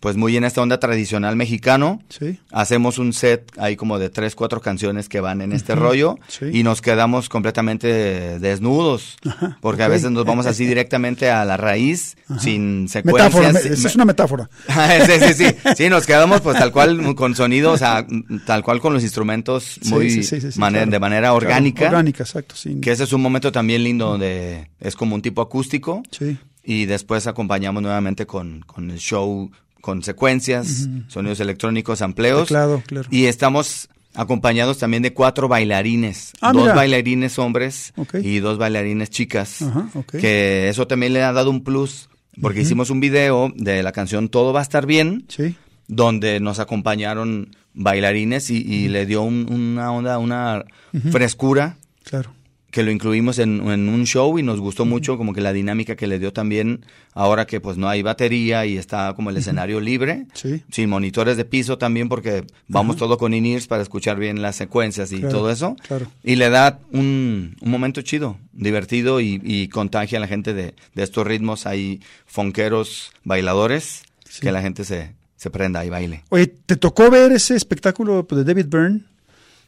pues 0.00 0.16
muy 0.16 0.36
en 0.36 0.44
esta 0.44 0.60
onda 0.60 0.78
tradicional 0.78 1.34
mexicano. 1.36 2.02
Sí. 2.10 2.38
Hacemos 2.52 2.98
un 2.98 3.12
set 3.14 3.50
ahí 3.58 3.74
como 3.76 3.98
de 3.98 4.10
tres, 4.10 4.34
cuatro 4.34 4.60
canciones 4.60 5.08
que 5.08 5.20
van 5.20 5.40
en 5.40 5.52
este 5.52 5.74
rollo 5.74 6.18
Sí. 6.28 6.46
y 6.52 6.62
nos 6.62 6.82
quedamos 6.82 7.28
completamente 7.30 8.38
desnudos. 8.38 9.16
Ajá, 9.26 9.56
porque 9.60 9.82
a 9.82 9.88
veces 9.88 10.10
nos 10.10 10.24
vamos 10.24 10.46
así 10.46 10.66
directamente 10.66 11.30
a 11.30 11.44
la 11.44 11.56
raíz, 11.56 12.16
sin 12.38 12.88
secuencias. 12.88 13.32
Metáfora, 13.34 13.52
me- 13.52 13.60
sin- 13.60 13.72
esa 13.72 13.88
es 13.88 13.94
una 13.94 14.04
metáfora. 14.04 14.50
sí, 15.06 15.12
sí, 15.26 15.34
sí. 15.34 15.56
Sí, 15.76 15.88
nos 15.88 16.06
quedamos 16.06 16.40
pues 16.42 16.58
tal 16.58 16.70
cual 16.72 17.14
con 17.14 17.34
sonido, 17.34 17.72
o 17.72 17.78
sea, 17.78 18.06
tal 18.46 18.62
cual 18.62 18.80
con 18.80 18.92
los 18.92 19.02
instrumentos 19.02 19.78
muy 19.84 20.10
sí, 20.10 20.22
sí, 20.22 20.40
sí, 20.40 20.52
sí, 20.52 20.58
mane- 20.60 20.78
claro. 20.80 20.90
de 20.90 20.98
manera 21.00 21.20
Claro, 21.28 21.36
orgánica. 21.36 21.86
orgánica, 21.86 22.24
exacto, 22.24 22.54
sí. 22.56 22.78
Que 22.80 22.92
ese 22.92 23.04
es 23.04 23.12
un 23.14 23.22
momento 23.22 23.50
también 23.52 23.82
lindo 23.82 24.06
donde 24.10 24.68
es 24.80 24.94
como 24.96 25.14
un 25.14 25.22
tipo 25.22 25.40
acústico. 25.40 26.02
Sí. 26.10 26.36
Y 26.66 26.86
después 26.86 27.26
acompañamos 27.26 27.82
nuevamente 27.82 28.26
con, 28.26 28.60
con 28.60 28.90
el 28.90 28.98
show, 28.98 29.50
con 29.84 30.02
secuencias, 30.02 30.88
sonidos 31.08 31.40
electrónicos, 31.40 32.00
amplios. 32.00 32.48
Teclado, 32.48 32.82
claro. 32.86 33.06
Y 33.10 33.26
estamos 33.26 33.90
acompañados 34.14 34.78
también 34.78 35.02
de 35.02 35.12
cuatro 35.12 35.46
bailarines. 35.46 36.32
Ah, 36.40 36.52
dos 36.54 36.62
mira. 36.62 36.74
bailarines 36.74 37.38
hombres 37.38 37.92
Ok. 37.96 38.14
y 38.22 38.38
dos 38.38 38.56
bailarines 38.56 39.10
chicas. 39.10 39.60
Ajá, 39.60 39.90
ok. 39.92 40.12
Que 40.16 40.70
eso 40.70 40.86
también 40.86 41.12
le 41.12 41.22
ha 41.22 41.34
dado 41.34 41.50
un 41.50 41.62
plus. 41.62 42.08
Porque 42.40 42.62
hicimos 42.62 42.88
un 42.88 42.98
video 43.00 43.52
de 43.54 43.82
la 43.82 43.92
canción 43.92 44.30
Todo 44.30 44.54
va 44.54 44.60
a 44.60 44.62
estar 44.62 44.86
bien 44.86 45.26
Sí. 45.28 45.54
donde 45.86 46.40
nos 46.40 46.60
acompañaron 46.60 47.54
bailarines 47.74 48.48
y, 48.48 48.56
y 48.62 48.88
le 48.88 49.04
dio 49.04 49.20
un- 49.22 49.46
una 49.52 49.92
onda, 49.92 50.18
una 50.18 50.64
frescura 51.12 51.76
Claro. 52.04 52.32
que 52.70 52.82
lo 52.82 52.90
incluimos 52.90 53.38
en, 53.38 53.60
en 53.70 53.88
un 53.88 54.04
show 54.06 54.38
y 54.38 54.42
nos 54.42 54.58
gustó 54.60 54.84
mucho 54.86 55.16
como 55.18 55.32
que 55.34 55.40
la 55.42 55.52
dinámica 55.52 55.94
que 55.94 56.06
le 56.06 56.18
dio 56.18 56.32
también 56.32 56.84
ahora 57.14 57.46
que 57.46 57.60
pues 57.60 57.76
no 57.76 57.88
hay 57.88 58.02
batería 58.02 58.66
y 58.66 58.76
está 58.76 59.12
como 59.14 59.30
el 59.30 59.36
escenario 59.36 59.80
libre, 59.80 60.26
Sí. 60.34 60.62
sin 60.70 60.88
monitores 60.90 61.36
de 61.36 61.44
piso 61.44 61.78
también 61.78 62.08
porque 62.08 62.44
vamos 62.68 62.96
todo 62.96 63.16
con 63.18 63.32
in-ears 63.34 63.66
para 63.68 63.82
escuchar 63.82 64.18
bien 64.18 64.42
las 64.42 64.56
secuencias 64.56 65.12
y 65.12 65.20
Claro, 65.20 65.34
todo 65.38 65.50
eso. 65.50 65.76
claro. 65.86 66.06
Y 66.24 66.36
le 66.36 66.50
da 66.50 66.80
un, 66.92 67.56
un 67.60 67.70
momento 67.70 68.02
chido, 68.02 68.36
divertido 68.52 69.20
y, 69.20 69.40
y 69.44 69.68
contagia 69.68 70.18
a 70.18 70.20
la 70.20 70.26
gente 70.28 70.54
de, 70.54 70.74
de 70.94 71.02
estos 71.02 71.26
ritmos. 71.26 71.66
Hay 71.66 72.00
fonqueros, 72.26 73.12
bailadores, 73.24 74.02
Sí. 74.28 74.40
que 74.40 74.50
la 74.50 74.60
gente 74.62 74.84
se, 74.84 75.14
se 75.36 75.48
prenda 75.50 75.84
y 75.84 75.90
baile. 75.90 76.24
Oye, 76.30 76.48
¿te 76.48 76.74
tocó 76.76 77.08
ver 77.10 77.30
ese 77.30 77.54
espectáculo 77.54 78.26
pues, 78.26 78.44
de 78.44 78.52
David 78.52 78.66
Byrne? 78.68 79.00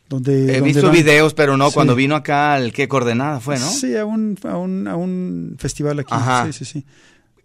Donde, 0.09 0.33
He 0.45 0.47
donde 0.47 0.61
visto 0.63 0.83
van- 0.87 0.93
videos, 0.93 1.35
pero 1.35 1.57
no, 1.57 1.69
Sí. 1.69 1.75
cuando 1.75 1.95
vino 1.95 2.15
acá, 2.17 2.55
al 2.55 2.73
qué 2.73 2.87
coordenada 2.89 3.39
fue, 3.41 3.59
¿no? 3.59 3.69
Sí, 3.69 3.97
a 3.97 4.05
un, 4.05 4.37
a 4.45 4.57
un, 4.57 4.87
a 4.89 4.97
un 4.97 5.55
festival 5.59 5.99
aquí. 6.01 6.09
Ajá. 6.13 6.47
Sí, 6.47 6.53
sí, 6.53 6.65
sí. 6.65 6.85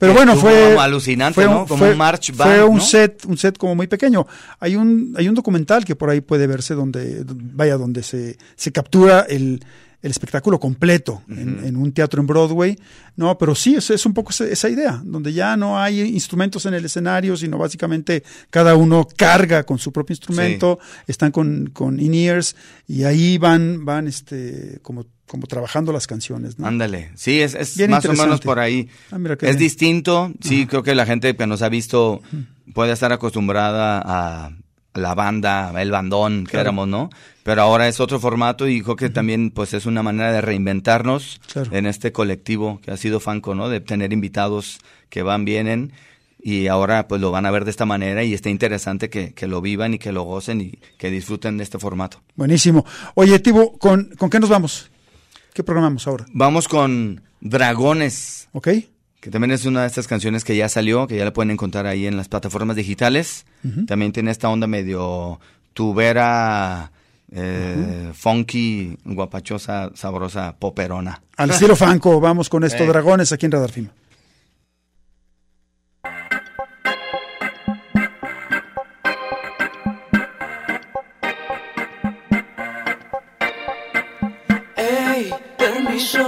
Pero 0.02 0.16
bueno, 0.16 0.36
fue 0.36 0.70
como 0.70 0.82
alucinante, 0.82 1.46
¿no? 1.46 1.68
Como 1.68 1.86
un 1.86 1.96
march 1.96 2.36
band, 2.36 2.52
Fue 2.52 2.64
un 2.64 2.78
¿no? 2.78 2.82
set, 2.82 3.24
un 3.28 3.38
set 3.38 3.56
como 3.56 3.76
muy 3.76 3.86
pequeño. 3.86 4.26
Hay 4.60 4.76
un, 4.76 5.14
hay 5.16 5.30
un 5.30 5.36
documental 5.36 5.86
que 5.86 5.96
por 5.96 6.10
ahí 6.10 6.22
puede 6.22 6.48
verse 6.48 6.74
donde, 6.74 7.24
vaya, 7.24 7.78
donde 7.78 8.02
se, 8.02 8.36
se 8.56 8.72
captura 8.72 9.28
el, 9.30 9.64
el 10.02 10.10
espectáculo 10.10 10.60
completo 10.60 11.22
en, 11.30 11.64
en 11.64 11.76
un 11.76 11.92
teatro 11.92 12.20
en 12.20 12.26
Broadway. 12.26 12.80
No, 13.16 13.38
pero 13.38 13.54
sí, 13.54 13.76
es, 13.76 13.92
es 13.92 14.04
un 14.08 14.16
poco 14.16 14.32
esa, 14.32 14.46
esa 14.46 14.70
idea, 14.70 15.00
donde 15.06 15.34
ya 15.34 15.56
no 15.56 15.80
hay 15.80 16.02
instrumentos 16.02 16.66
en 16.66 16.74
el 16.74 16.84
escenario, 16.84 17.38
sino 17.38 17.60
básicamente 17.60 18.24
cada 18.50 18.74
uno 18.74 19.08
carga 19.16 19.64
con 19.64 19.78
su 19.78 19.92
propio 19.92 20.14
instrumento, 20.14 20.80
están 21.06 21.32
con, 21.32 21.70
con 21.74 22.00
in-ears 22.00 22.56
y 22.88 23.04
ahí 23.04 23.38
van, 23.38 23.86
van 23.86 24.08
este, 24.08 24.80
como, 24.82 25.06
como 25.32 25.48
trabajando 25.48 25.94
las 25.94 26.08
canciones, 26.08 26.60
¿no? 26.60 26.68
Ándale, 26.68 27.10
sí, 27.16 27.40
es, 27.40 27.56
es 27.56 27.88
más 27.88 28.04
o 28.04 28.12
menos 28.12 28.42
por 28.42 28.60
ahí. 28.60 28.90
Ah, 29.12 29.18
mira 29.18 29.36
es 29.36 29.40
bien. 29.40 29.58
distinto, 29.58 30.34
sí, 30.42 30.66
creo 30.68 30.84
que 30.84 30.94
la 30.94 31.06
gente 31.06 31.34
que 31.38 31.48
nos 31.48 31.62
ha 31.62 31.70
visto 31.70 32.22
puede 32.74 32.92
estar 32.92 33.14
acostumbrada 33.14 34.02
a 34.04 34.52
la 34.94 35.16
banda, 35.16 35.72
el 35.82 35.90
bandón 35.90 36.44
que 36.44 36.52
Claro. 36.52 36.64
éramos, 36.64 36.88
¿no? 36.90 37.10
Pero 37.44 37.62
ahora 37.62 37.88
es 37.88 38.02
otro 38.02 38.20
formato 38.20 38.68
y 38.68 38.82
creo 38.82 38.98
que 38.98 39.10
también 39.10 39.52
pues 39.52 39.74
es 39.74 39.86
una 39.86 40.04
manera 40.04 40.34
de 40.34 40.42
reinventarnos 40.42 41.40
Claro. 41.54 41.72
en 41.74 41.86
este 41.86 42.12
colectivo 42.12 42.82
que 42.84 42.92
ha 42.92 42.98
sido 42.98 43.22
Fanco, 43.22 43.56
¿no? 43.56 43.70
De 43.70 43.80
tener 43.80 44.12
invitados 44.12 44.80
que 45.10 45.24
van, 45.24 45.46
vienen 45.46 45.94
y 46.44 46.68
ahora 46.68 47.08
pues 47.08 47.22
lo 47.22 47.32
van 47.32 47.46
a 47.46 47.52
ver 47.52 47.64
de 47.64 47.72
esta 47.72 47.86
manera 47.86 48.26
y 48.26 48.34
está 48.34 48.50
interesante 48.50 49.10
que, 49.10 49.34
que 49.34 49.48
lo 49.48 49.62
vivan 49.62 49.94
y 49.94 49.98
que 49.98 50.12
lo 50.12 50.24
gocen 50.24 50.60
y 50.60 50.78
que 50.98 51.10
disfruten 51.10 51.56
de 51.56 51.64
este 51.64 51.80
formato. 51.80 52.22
Buenísimo. 52.36 52.86
Oye, 53.16 53.40
Tibo, 53.40 53.78
¿con, 53.78 54.10
¿con 54.18 54.30
qué 54.30 54.42
nos 54.42 54.50
vamos? 54.50 54.92
¿Qué 55.54 55.64
programamos 55.64 56.08
ahora? 56.08 56.26
Vamos 56.34 56.68
con 56.68 57.22
Dragones. 57.42 58.48
¿Ok? 58.54 58.70
que 59.20 59.30
también 59.30 59.52
es 59.52 59.66
una 59.68 59.82
de 59.82 59.88
estas 59.88 60.08
canciones 60.08 60.44
que 60.44 60.56
ya 60.56 60.68
salió, 60.68 61.06
que 61.06 61.16
ya 61.16 61.24
la 61.24 61.32
pueden 61.32 61.52
encontrar 61.52 61.86
ahí 61.86 62.08
en 62.08 62.18
las 62.18 62.28
plataformas 62.28 62.76
digitales. 62.76 63.46
También 63.86 64.14
tiene 64.14 64.32
esta 64.32 64.50
onda 64.50 64.66
medio 64.66 65.40
tubera, 65.74 66.92
eh, 67.32 68.12
funky, 68.16 68.98
guapachosa, 69.06 69.92
sabrosa, 69.94 70.56
poperona. 70.58 71.22
Al 71.38 71.52
estilo 71.52 71.76
Franco, 71.76 72.20
vamos 72.20 72.50
con 72.50 72.64
esto, 72.64 72.84
Eh. 72.84 72.88
Dragones, 72.88 73.32
aquí 73.32 73.46
en 73.46 73.52
Radar 73.52 73.72
Film. 73.72 73.90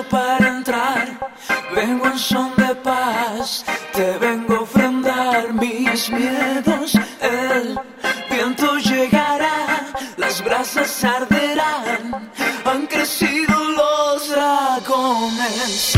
Para 0.09 0.47
entrar. 0.49 1.19
Vengo 1.75 2.05
en 2.05 2.19
son 2.19 2.53
de 2.55 2.75
paz. 2.75 3.65
Te 3.93 4.17
vengo 4.19 4.55
a 4.55 4.59
ofrendar 4.61 5.53
mis 5.53 6.09
miedos. 6.09 6.93
El 7.19 7.79
viento 8.29 8.77
llegará, 8.77 9.87
las 10.17 10.43
brasas 10.43 11.03
arderán. 11.03 12.31
Han 12.65 12.85
crecido 12.87 13.55
los 13.71 14.29
dragones. 14.29 15.97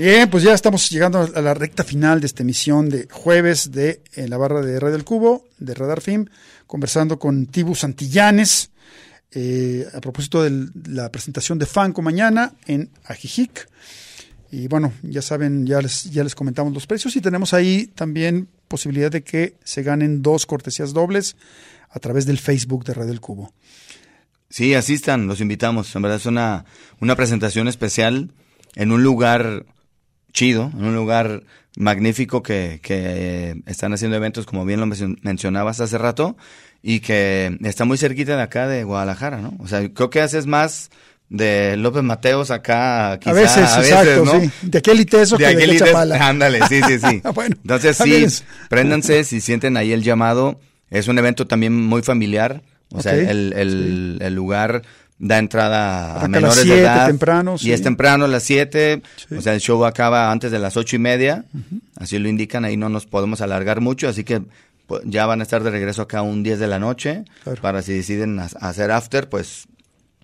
Bien, 0.00 0.30
pues 0.30 0.42
ya 0.42 0.54
estamos 0.54 0.88
llegando 0.88 1.18
a 1.34 1.42
la 1.42 1.52
recta 1.52 1.84
final 1.84 2.22
de 2.22 2.26
esta 2.26 2.42
emisión 2.42 2.88
de 2.88 3.06
jueves 3.10 3.70
de 3.70 4.00
en 4.14 4.30
la 4.30 4.38
barra 4.38 4.62
de 4.62 4.80
Radio 4.80 4.94
del 4.94 5.04
Cubo, 5.04 5.44
de 5.58 5.74
Radar 5.74 6.00
Film, 6.00 6.24
conversando 6.66 7.18
con 7.18 7.44
Tibu 7.44 7.74
Santillanes 7.74 8.70
eh, 9.30 9.86
a 9.92 10.00
propósito 10.00 10.42
de 10.42 10.68
la 10.88 11.12
presentación 11.12 11.58
de 11.58 11.66
Fanco 11.66 12.00
mañana 12.00 12.54
en 12.66 12.88
Ajijic. 13.04 13.68
Y 14.50 14.68
bueno, 14.68 14.94
ya 15.02 15.20
saben, 15.20 15.66
ya 15.66 15.82
les, 15.82 16.04
ya 16.04 16.24
les 16.24 16.34
comentamos 16.34 16.72
los 16.72 16.86
precios 16.86 17.14
y 17.16 17.20
tenemos 17.20 17.52
ahí 17.52 17.88
también 17.88 18.48
posibilidad 18.68 19.10
de 19.10 19.22
que 19.22 19.56
se 19.64 19.82
ganen 19.82 20.22
dos 20.22 20.46
cortesías 20.46 20.94
dobles 20.94 21.36
a 21.90 22.00
través 22.00 22.24
del 22.24 22.38
Facebook 22.38 22.86
de 22.86 22.94
Radio 22.94 23.10
del 23.10 23.20
Cubo. 23.20 23.52
Sí, 24.48 24.72
asistan, 24.72 25.26
los 25.26 25.42
invitamos. 25.42 25.94
En 25.94 26.00
verdad 26.00 26.16
es 26.16 26.24
una, 26.24 26.64
una 27.00 27.16
presentación 27.16 27.68
especial 27.68 28.32
en 28.76 28.92
un 28.92 29.02
lugar 29.02 29.66
chido, 30.32 30.70
en 30.76 30.84
un 30.84 30.94
lugar 30.94 31.42
magnífico 31.76 32.42
que, 32.42 32.80
que 32.82 32.94
eh, 33.50 33.54
están 33.66 33.92
haciendo 33.92 34.16
eventos, 34.16 34.46
como 34.46 34.64
bien 34.64 34.80
lo 34.80 34.86
mencio- 34.86 35.16
mencionabas 35.22 35.80
hace 35.80 35.98
rato, 35.98 36.36
y 36.82 37.00
que 37.00 37.56
está 37.64 37.84
muy 37.84 37.98
cerquita 37.98 38.36
de 38.36 38.42
acá 38.42 38.66
de 38.66 38.84
Guadalajara, 38.84 39.38
¿no? 39.38 39.54
O 39.58 39.68
sea, 39.68 39.88
creo 39.92 40.10
que 40.10 40.20
haces 40.20 40.46
más 40.46 40.90
de 41.28 41.76
López 41.76 42.02
Mateos 42.02 42.50
acá, 42.50 43.18
quizá, 43.20 43.30
a 43.30 43.34
veces, 43.34 43.58
exacto, 43.78 44.24
¿no? 44.24 44.40
sí. 44.40 44.50
De 44.62 44.78
aquel 44.78 44.98
iteso 45.00 45.36
que 45.36 45.44
de 45.44 45.50
aquel 45.50 45.70
aquel 45.70 45.76
ites- 45.76 45.86
Chapala. 45.86 46.26
Ándale, 46.28 46.60
sí, 46.68 46.80
sí, 46.86 46.98
sí. 46.98 47.22
Bueno, 47.34 47.54
Entonces 47.62 47.96
sí, 47.96 48.26
préndanse 48.68 49.22
si 49.24 49.40
sienten 49.40 49.76
ahí 49.76 49.92
el 49.92 50.02
llamado. 50.02 50.60
Es 50.90 51.06
un 51.06 51.18
evento 51.18 51.46
también 51.46 51.72
muy 51.76 52.02
familiar. 52.02 52.62
O 52.92 53.00
sea, 53.00 53.14
el, 53.14 54.18
el 54.20 54.34
lugar 54.34 54.82
da 55.22 55.38
entrada 55.38 56.14
a 56.14 56.20
Arranca 56.22 56.24
a 56.24 56.28
las 56.28 56.30
menores 56.30 56.56
de 56.56 56.62
siete, 56.64 56.80
edad. 56.80 57.06
temprano, 57.06 57.56
Y 57.60 57.72
es 57.72 57.82
temprano 57.82 58.24
a 58.24 58.28
las 58.28 58.42
7. 58.42 59.02
Sí. 59.28 59.34
O 59.36 59.42
sea, 59.42 59.52
el 59.54 59.60
show 59.60 59.84
acaba 59.84 60.32
antes 60.32 60.50
de 60.50 60.58
las 60.58 60.76
ocho 60.78 60.96
y 60.96 60.98
media. 60.98 61.44
Así 61.96 62.18
lo 62.18 62.28
indican, 62.28 62.64
ahí 62.64 62.76
no 62.78 62.88
nos 62.88 63.04
podemos 63.06 63.40
alargar 63.42 63.80
mucho. 63.82 64.08
Así 64.08 64.24
que 64.24 64.42
pues, 64.86 65.02
ya 65.04 65.26
van 65.26 65.40
a 65.40 65.42
estar 65.42 65.62
de 65.62 65.70
regreso 65.70 66.00
acá 66.02 66.22
un 66.22 66.42
10 66.42 66.58
de 66.58 66.66
la 66.66 66.78
noche. 66.78 67.24
Claro. 67.44 67.60
Para 67.60 67.82
si 67.82 67.92
deciden 67.92 68.40
ha- 68.40 68.44
hacer 68.60 68.90
after, 68.90 69.28
pues 69.28 69.66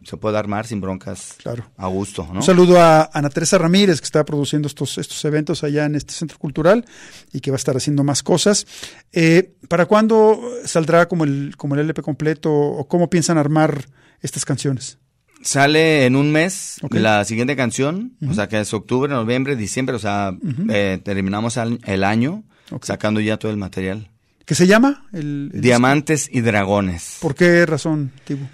se 0.02 0.16
puede 0.16 0.38
armar 0.38 0.66
sin 0.66 0.80
broncas 0.80 1.34
Claro. 1.42 1.66
a 1.76 1.88
gusto, 1.88 2.26
¿no? 2.32 2.38
Un 2.38 2.42
saludo 2.42 2.80
a 2.80 3.10
Ana 3.12 3.28
Teresa 3.28 3.58
Ramírez, 3.58 4.00
que 4.00 4.04
está 4.04 4.24
produciendo 4.24 4.66
estos, 4.68 4.96
estos 4.98 5.22
eventos 5.24 5.62
allá 5.64 5.84
en 5.84 5.94
este 5.96 6.14
centro 6.14 6.38
cultural 6.38 6.86
y 7.32 7.40
que 7.40 7.50
va 7.50 7.56
a 7.56 7.58
estar 7.58 7.76
haciendo 7.76 8.02
más 8.04 8.22
cosas. 8.22 8.66
Eh, 9.12 9.52
¿Para 9.68 9.84
cuándo 9.86 10.40
saldrá 10.64 11.06
como 11.06 11.24
el, 11.24 11.54
como 11.58 11.74
el 11.74 11.80
LP 11.82 12.02
completo 12.02 12.50
o 12.52 12.86
cómo 12.88 13.10
piensan 13.10 13.36
armar 13.36 13.84
estas 14.26 14.44
canciones? 14.44 14.98
Sale 15.42 16.06
en 16.06 16.16
un 16.16 16.32
mes 16.32 16.76
la 16.90 17.24
siguiente 17.24 17.56
canción, 17.56 18.16
o 18.28 18.34
sea 18.34 18.48
que 18.48 18.60
es 18.60 18.74
octubre, 18.74 19.12
noviembre, 19.12 19.54
diciembre, 19.56 19.96
o 19.96 19.98
sea, 19.98 20.36
eh, 20.68 21.00
terminamos 21.04 21.56
el 21.56 22.04
año 22.04 22.42
sacando 22.82 23.20
ya 23.20 23.36
todo 23.36 23.52
el 23.52 23.56
material. 23.56 24.10
¿Qué 24.44 24.54
se 24.54 24.66
llama? 24.66 25.06
El, 25.12 25.50
el 25.54 25.60
Diamantes 25.60 26.28
y 26.32 26.40
dragones. 26.40 27.18
¿Por 27.20 27.34
qué 27.34 27.66
razón, 27.66 28.12
Tibu? 28.24 28.46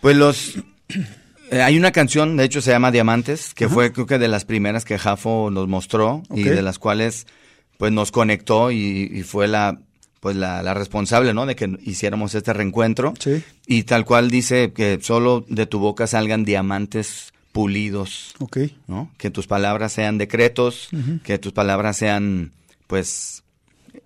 Pues 0.00 0.16
los... 0.16 0.56
eh, 1.50 1.62
hay 1.62 1.76
una 1.76 1.92
canción, 1.92 2.36
de 2.36 2.44
hecho 2.44 2.60
se 2.60 2.70
llama 2.70 2.90
Diamantes, 2.90 3.52
que 3.54 3.68
fue 3.68 3.92
creo 3.92 4.06
que 4.06 4.18
de 4.18 4.28
las 4.28 4.44
primeras 4.44 4.84
que 4.84 4.98
Jafo 4.98 5.50
nos 5.50 5.68
mostró 5.68 6.22
y 6.34 6.44
de 6.44 6.62
las 6.62 6.78
cuales 6.78 7.26
pues 7.76 7.92
nos 7.92 8.10
conectó 8.10 8.70
y, 8.70 9.10
y 9.12 9.22
fue 9.22 9.48
la 9.48 9.80
pues 10.22 10.36
la, 10.36 10.62
la 10.62 10.72
responsable, 10.72 11.34
¿no? 11.34 11.46
De 11.46 11.56
que 11.56 11.76
hiciéramos 11.82 12.32
este 12.36 12.52
reencuentro. 12.52 13.12
Sí. 13.18 13.42
Y 13.66 13.82
tal 13.82 14.04
cual 14.04 14.30
dice 14.30 14.72
que 14.72 15.00
solo 15.02 15.44
de 15.48 15.66
tu 15.66 15.80
boca 15.80 16.06
salgan 16.06 16.44
diamantes 16.44 17.32
pulidos. 17.50 18.32
Ok. 18.38 18.58
¿no? 18.86 19.10
Que 19.18 19.30
tus 19.30 19.48
palabras 19.48 19.92
sean 19.92 20.18
decretos, 20.18 20.90
que 21.24 21.38
tus 21.40 21.52
palabras 21.52 21.96
sean, 21.96 22.52
pues, 22.86 23.42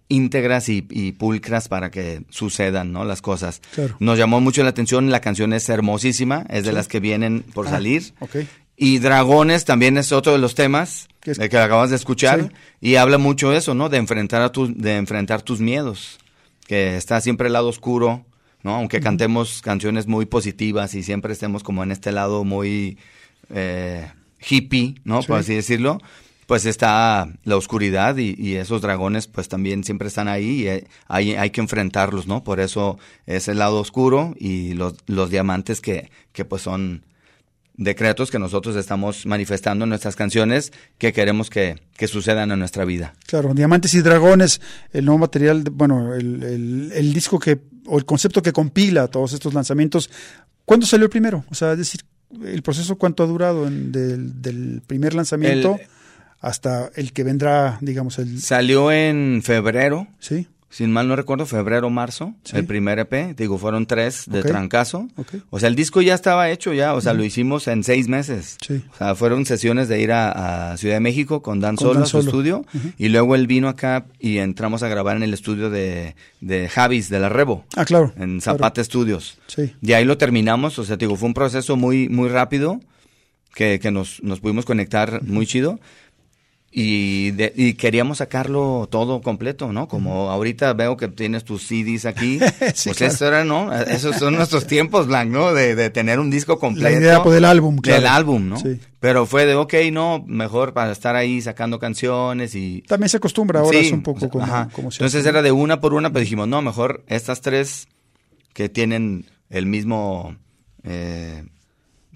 íntegras 0.09 0.71
y, 0.71 0.87
y 0.89 1.13
pulcras 1.13 1.69
para 1.69 1.91
que 1.91 2.23
sucedan, 2.31 2.93
¿no? 2.93 3.05
Las 3.05 3.21
cosas. 3.21 3.61
Claro. 3.75 3.97
Nos 4.01 4.17
llamó 4.19 4.41
mucho 4.41 4.63
la 4.63 4.71
atención, 4.71 5.11
la 5.11 5.21
canción 5.21 5.53
es 5.53 5.69
hermosísima, 5.69 6.47
es 6.49 6.65
de 6.65 6.71
Sí. 6.71 6.75
las 6.77 6.89
que 6.89 6.99
vienen 7.01 7.43
por 7.43 7.67
Ah, 7.67 7.73
salir. 7.73 8.15
ok. 8.21 8.37
Y 8.77 8.99
Dragones 8.99 9.65
también 9.65 9.97
es 9.97 10.13
otro 10.13 10.33
de 10.33 10.39
los 10.39 10.55
temas 10.55 11.09
Que 11.21 11.31
es- 11.33 11.39
de 11.39 11.49
que 11.49 11.59
acabas 11.59 11.91
de 11.91 11.97
escuchar 11.97 12.43
Sí. 12.43 12.49
y 12.81 12.95
habla 12.97 13.19
mucho 13.19 13.53
eso, 13.53 13.75
¿no? 13.75 13.89
De 13.89 13.97
enfrentar 13.97 14.43
a 14.43 14.53
tus 14.53 14.77
de 14.77 14.97
enfrentar 14.97 15.43
tus 15.43 15.61
miedos, 15.61 16.19
que 16.67 16.97
está 16.97 17.21
siempre 17.21 17.47
el 17.47 17.55
lado 17.55 17.69
oscuro, 17.69 18.25
¿no? 18.63 18.75
Aunque 18.77 19.01
cantemos 19.01 19.63
canciones 19.63 20.07
muy 20.07 20.27
positivas 20.27 20.95
y 20.95 21.03
siempre 21.03 21.33
estemos 21.33 21.63
como 21.63 21.83
en 21.83 21.91
este 21.93 22.13
lado 22.13 22.45
muy 22.45 22.99
eh, 23.51 24.11
hippie, 24.47 24.97
¿no? 25.05 25.23
Sí. 25.23 25.29
Por 25.29 25.39
así 25.39 25.55
decirlo, 25.55 25.99
pues 26.47 26.65
está 26.67 27.29
la 27.45 27.57
oscuridad 27.57 28.17
y, 28.19 28.35
y 28.39 28.55
esos 28.57 28.83
dragones 28.83 29.27
pues 29.27 29.49
también 29.49 29.85
siempre 29.85 30.09
están 30.09 30.29
ahí 30.29 30.69
y 30.69 30.85
hay, 31.09 31.35
hay 31.35 31.51
que 31.51 31.61
enfrentarlos, 31.61 32.27
¿no? 32.27 32.45
Por 32.45 32.61
eso 32.61 32.99
es 33.27 33.49
el 33.49 33.59
lado 33.59 33.81
oscuro 33.81 34.35
y 34.39 34.75
los, 34.75 34.95
los 35.07 35.31
diamantes 35.31 35.81
que, 35.81 36.11
que 36.33 36.45
pues 36.45 36.63
son 36.63 37.03
decretos 37.77 38.31
que 38.31 38.39
nosotros 38.39 38.75
estamos 38.77 39.27
manifestando 39.27 39.85
en 39.85 39.91
nuestras 39.91 40.17
canciones 40.17 40.73
que 40.99 41.13
queremos 41.13 41.51
que, 41.51 41.81
que 41.97 42.09
sucedan 42.09 42.51
en 42.51 42.59
nuestra 42.59 42.85
vida. 42.85 43.15
Claro, 43.27 43.53
Diamantes 43.55 43.93
y 43.95 44.01
Dragones, 44.01 44.61
el 44.93 45.05
nuevo 45.05 45.19
material, 45.19 45.65
de- 45.65 45.71
bueno, 45.71 46.15
el, 46.15 46.43
el- 46.43 46.93
el 46.95 47.13
disco 47.13 47.39
que, 47.39 47.59
o 47.87 47.99
el 47.99 48.05
concepto 48.05 48.41
que 48.43 48.53
compila 48.53 49.09
todos 49.09 49.33
estos 49.35 49.53
lanzamientos. 49.55 50.11
¿Cuándo 50.65 50.87
salió 50.87 51.05
el 51.05 51.11
primero? 51.11 51.45
O 51.51 51.55
sea, 51.55 51.73
es 51.73 51.79
decir, 51.79 52.01
el 52.45 52.63
proceso 52.63 52.97
cuánto 52.97 53.23
ha 53.23 53.27
durado 53.27 53.67
en- 53.67 53.93
del, 53.93 54.41
del 54.43 54.83
primer 54.87 55.15
lanzamiento 55.15 55.77
El- 55.81 55.87
hasta 56.41 56.91
el 56.97 57.13
que 57.13 57.25
vendrá, 57.25 57.79
digamos, 57.81 58.19
el... 58.19 58.41
Salió 58.41 58.91
en 58.93 59.43
febrero, 59.45 60.07
Sí, 60.19 60.47
sin 60.69 60.93
mal 60.93 61.07
no 61.09 61.15
recuerdo, 61.17 61.47
febrero, 61.47 61.89
marzo, 61.91 62.35
Sí. 62.45 62.57
el 62.57 62.67
primer 62.67 62.99
EP. 62.99 63.35
Digo, 63.37 63.57
fueron 63.57 63.87
tres 63.87 64.25
de 64.27 64.41
Ok. 64.41 64.47
trancazo. 64.47 65.09
O 65.51 65.61
sea, 65.61 65.69
el 65.69 65.77
disco 65.77 66.03
ya 66.03 66.15
estaba 66.15 66.51
hecho 66.51 66.73
ya, 66.75 66.95
o 66.95 67.01
sea, 67.01 67.15
lo 67.15 67.25
hicimos 67.25 67.69
en 67.69 67.85
seis 67.85 68.09
meses. 68.09 68.57
Sí. 68.67 68.83
O 68.93 68.97
sea, 68.97 69.15
fueron 69.15 69.47
sesiones 69.47 69.89
de 69.89 70.01
ir 70.01 70.13
a, 70.13 70.73
a 70.73 70.77
Ciudad 70.77 70.97
de 70.97 71.01
México 71.01 71.41
con 71.41 71.61
Dan 71.61 71.77
Con 71.77 71.87
Solo 71.89 72.03
a 72.03 72.07
su 72.07 72.19
estudio 72.19 72.67
y 72.99 73.09
luego 73.09 73.35
él 73.37 73.47
vino 73.47 73.69
acá 73.69 74.07
y 74.19 74.39
entramos 74.39 74.83
a 74.83 74.89
grabar 74.89 75.17
en 75.17 75.23
el 75.23 75.33
estudio 75.35 75.71
de, 75.71 76.17
de 76.41 76.69
Javis, 76.69 77.09
de 77.11 77.21
la 77.21 77.29
Rebo, 77.29 77.65
Ah, 77.77 77.85
claro. 77.85 78.13
en 78.17 78.41
claro. 78.41 78.59
Zapata 78.59 78.83
Studios. 78.83 79.39
Sí, 79.47 79.73
Y 79.81 79.93
ahí 79.93 80.05
lo 80.05 80.19
terminamos, 80.19 80.79
o 80.79 80.85
sea, 80.85 80.97
te 80.99 81.07
digo, 81.07 81.17
fue 81.17 81.29
un 81.29 81.35
proceso 81.35 81.77
muy, 81.77 82.09
muy 82.09 82.29
rápido 82.29 82.81
que, 83.55 83.79
que 83.79 83.91
nos, 83.91 84.23
nos 84.23 84.41
pudimos 84.41 84.65
conectar 84.67 85.23
muy 85.23 85.47
chido. 85.47 85.81
Y, 86.79 87.31
de- 87.31 87.55
y 87.57 87.73
queríamos 87.73 88.19
sacarlo 88.19 88.87
todo 88.91 89.23
completo, 89.23 89.73
¿no? 89.73 89.89
Como 89.89 90.29
ahorita 90.31 90.75
veo 90.75 90.99
que 90.99 91.09
tienes 91.09 91.43
tus 91.43 91.63
CDs 91.67 92.05
aquí. 92.05 92.39
Sí, 92.75 92.91
pues 92.91 92.99
claro. 92.99 93.13
eso 93.15 93.27
era, 93.27 93.45
¿no? 93.47 93.73
Esos 93.89 94.17
son 94.17 94.35
nuestros 94.35 94.67
tiempos, 94.67 95.07
Blanc, 95.07 95.31
¿no? 95.31 95.55
De, 95.55 95.75
de 95.75 95.89
tener 95.89 96.21
un 96.21 96.31
disco 96.31 96.59
completo. 96.59 96.91
La 96.91 96.95
idea, 97.01 97.23
pues, 97.23 97.35
del 97.35 97.47
álbum, 97.47 97.79
claro. 97.79 98.03
Del 98.03 98.11
álbum, 98.11 98.49
¿no? 98.51 98.59
Sí. 98.59 98.79
Pero 99.01 99.25
fue 99.25 99.47
de, 99.47 99.55
ok, 99.55 99.73
no, 99.91 100.23
mejor 100.27 100.75
para 100.75 100.93
estar 100.93 101.17
ahí 101.17 101.41
sacando 101.41 101.79
canciones 101.79 102.55
y... 102.55 102.83
También 102.83 103.09
se 103.09 103.17
acostumbra 103.17 103.61
ahora, 103.61 103.79
Sí, 103.79 103.87
es 103.87 103.93
un 103.93 104.03
poco 104.03 104.19
o 104.19 104.21
sea, 104.21 104.29
como, 104.29 104.45
ajá. 104.45 104.69
como 104.75 104.91
se 104.91 104.97
Entonces 104.97 105.25
era 105.25 105.41
de 105.41 105.53
una 105.53 105.81
por 105.81 105.95
una, 105.95 106.11
pero 106.11 106.21
dijimos, 106.21 106.47
no, 106.47 106.61
mejor 106.61 107.05
estas 107.07 107.41
tres 107.41 107.89
que 108.53 108.69
tienen 108.69 109.25
el 109.49 109.65
mismo 109.65 110.37
eh, 110.83 111.43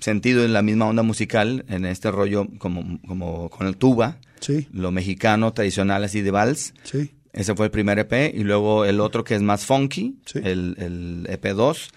sentido 0.01 0.45
en 0.45 0.53
la 0.53 0.61
misma 0.61 0.85
onda 0.85 1.03
musical, 1.03 1.65
en 1.71 1.87
este 1.87 2.11
rollo 2.11 2.47
como, 2.59 2.99
como 3.09 3.49
con 3.49 3.67
el 3.67 3.79
tuba, 3.79 4.19
Sí, 4.41 4.69
lo 4.73 4.91
mexicano 4.91 5.53
tradicional 5.53 6.03
así 6.05 6.23
de 6.23 6.31
vals. 6.31 6.75
sí, 6.85 7.13
Ese 7.33 7.55
fue 7.55 7.67
el 7.67 7.71
primer 7.71 7.99
EP. 7.99 8.33
Y 8.35 8.43
luego 8.45 8.85
el 8.85 8.99
otro 9.01 9.23
que 9.23 9.35
es 9.35 9.43
más 9.43 9.65
funky, 9.67 10.17
Sí. 10.27 10.41
el, 10.43 10.75
el 10.79 11.27
EP2. 11.31 11.91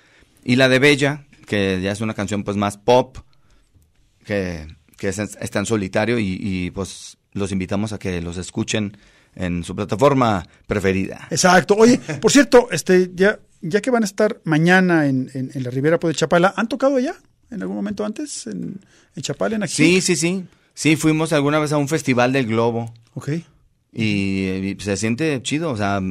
Y 0.43 0.57
la 0.57 0.69
de 0.69 0.79
Bella, 0.79 1.25
que 1.47 1.79
ya 1.81 1.91
es 1.91 2.01
una 2.01 2.13
canción 2.13 2.43
pues 2.43 2.55
más 2.57 2.77
pop, 2.77 3.17
que, 4.25 4.67
que 4.97 5.09
es- 5.09 5.19
está 5.19 5.59
en 5.59 5.65
solitario 5.65 6.19
y, 6.19 6.37
y, 6.39 6.71
pues 6.71 7.17
los 7.33 7.51
invitamos 7.51 7.93
a 7.93 7.99
que 7.99 8.21
los 8.21 8.37
escuchen 8.37 8.95
en 9.35 9.63
su 9.63 9.75
plataforma 9.75 10.45
preferida. 10.67 11.27
exacto. 11.31 11.75
Oye, 11.75 11.97
por 12.21 12.31
cierto, 12.31 12.67
este, 12.71 13.09
ya, 13.15 13.39
ya 13.61 13.81
que 13.81 13.89
van 13.89 14.03
a 14.03 14.05
estar 14.05 14.39
mañana 14.43 15.07
en, 15.07 15.31
en, 15.33 15.49
en 15.53 15.63
la 15.63 15.71
Ribera 15.71 15.99
pues, 15.99 16.13
de 16.15 16.19
Chapala, 16.19 16.53
¿han 16.55 16.67
tocado 16.67 16.97
allá 16.97 17.15
en 17.49 17.61
algún 17.61 17.75
momento 17.75 18.05
antes? 18.05 18.45
¿En, 18.47 18.79
en 19.15 19.23
Chapala, 19.23 19.55
en 19.55 19.63
aquí? 19.63 19.73
Sí, 19.73 20.01
sí, 20.01 20.15
sí. 20.15 20.45
Sí, 20.73 20.95
fuimos 20.95 21.33
alguna 21.33 21.59
vez 21.59 21.71
a 21.71 21.77
un 21.77 21.87
festival 21.87 22.33
del 22.33 22.47
globo 22.47 22.93
Ok, 23.15 23.29
y, 23.91 24.47
y 24.47 24.77
se 24.79 24.97
siente 24.97 25.41
chido. 25.43 25.71
O 25.71 25.77
sea, 25.77 26.01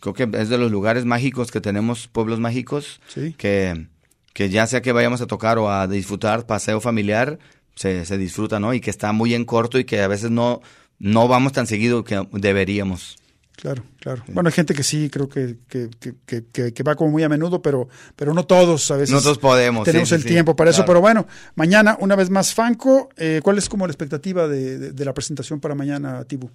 creo 0.00 0.14
que 0.14 0.28
es 0.32 0.48
de 0.48 0.58
los 0.58 0.70
lugares 0.70 1.04
mágicos 1.04 1.50
que 1.50 1.60
tenemos, 1.60 2.08
pueblos 2.08 2.40
mágicos, 2.40 3.00
sí. 3.08 3.34
que, 3.36 3.86
que 4.32 4.48
ya 4.48 4.66
sea 4.66 4.82
que 4.82 4.92
vayamos 4.92 5.20
a 5.20 5.26
tocar 5.26 5.58
o 5.58 5.70
a 5.70 5.86
disfrutar 5.86 6.46
paseo 6.46 6.80
familiar, 6.80 7.38
se, 7.74 8.04
se 8.04 8.18
disfruta, 8.18 8.58
¿no? 8.58 8.74
Y 8.74 8.80
que 8.80 8.90
está 8.90 9.12
muy 9.12 9.34
en 9.34 9.44
corto 9.44 9.78
y 9.78 9.84
que 9.84 10.00
a 10.00 10.08
veces 10.08 10.30
no, 10.30 10.60
no 10.98 11.28
vamos 11.28 11.52
tan 11.52 11.66
seguido 11.66 12.04
que 12.04 12.26
deberíamos. 12.32 13.18
Claro, 13.60 13.82
claro. 13.98 14.22
Bueno, 14.28 14.46
hay 14.48 14.52
gente 14.52 14.72
que 14.72 14.84
sí, 14.84 15.10
creo 15.10 15.28
que, 15.28 15.56
que, 15.68 15.90
que, 15.98 16.72
que- 16.72 16.82
va 16.84 16.94
como 16.94 17.10
muy 17.10 17.24
a 17.24 17.28
menudo, 17.28 17.60
pero, 17.60 17.88
pero 18.14 18.32
no 18.32 18.44
todos 18.46 18.88
a 18.92 18.96
veces. 18.96 19.10
Nosotros 19.10 19.38
podemos. 19.38 19.84
Tenemos 19.84 20.10
sí, 20.10 20.14
el 20.14 20.22
sí, 20.22 20.28
tiempo 20.28 20.54
para 20.54 20.70
eso, 20.70 20.84
pero 20.84 21.00
bueno, 21.00 21.26
mañana 21.56 21.96
una 22.00 22.14
vez 22.14 22.30
más 22.30 22.54
Fanco, 22.54 23.08
eh, 23.16 23.40
¿cuál 23.42 23.58
es 23.58 23.68
como 23.68 23.84
la 23.88 23.90
expectativa 23.90 24.46
de, 24.46 24.78
de- 24.78 24.92
de 24.92 25.04
la 25.04 25.12
presentación 25.12 25.58
para 25.58 25.74
mañana, 25.74 26.22
Tibu? 26.24 26.50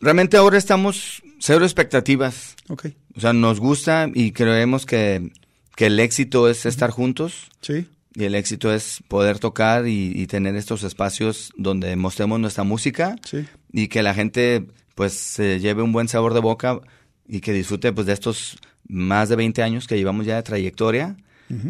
Realmente 0.00 0.36
ahora 0.36 0.58
estamos 0.58 1.22
cero 1.38 1.64
expectativas. 1.64 2.54
Ok, 2.68 2.86
O 3.16 3.20
sea, 3.20 3.32
nos 3.32 3.60
gusta 3.60 4.08
y 4.14 4.32
creemos 4.32 4.86
que, 4.86 5.30
que 5.76 5.86
el 5.86 6.00
éxito 6.00 6.48
es 6.48 6.66
estar 6.66 6.90
juntos. 6.90 7.50
sí, 7.60 7.86
Y 8.14 8.24
el 8.24 8.34
éxito 8.34 8.72
es 8.72 9.02
poder 9.08 9.38
tocar 9.38 9.86
y, 9.86 10.12
y 10.14 10.26
tener 10.26 10.56
estos 10.56 10.82
espacios 10.84 11.52
donde 11.56 11.94
mostremos 11.96 12.40
nuestra 12.40 12.64
música 12.64 13.16
sí, 13.24 13.46
y 13.72 13.88
que 13.88 14.02
la 14.02 14.14
gente 14.14 14.66
pues 14.94 15.12
se 15.12 15.60
lleve 15.60 15.82
un 15.82 15.92
buen 15.92 16.08
sabor 16.08 16.34
de 16.34 16.40
boca 16.40 16.80
y 17.26 17.40
que 17.40 17.52
disfrute 17.52 17.92
pues 17.92 18.06
de 18.06 18.12
estos 18.12 18.58
más 18.88 19.28
de 19.28 19.36
20 19.36 19.62
años 19.62 19.86
que 19.86 19.96
llevamos 19.96 20.26
ya 20.26 20.36
de 20.36 20.42
trayectoria 20.42 21.16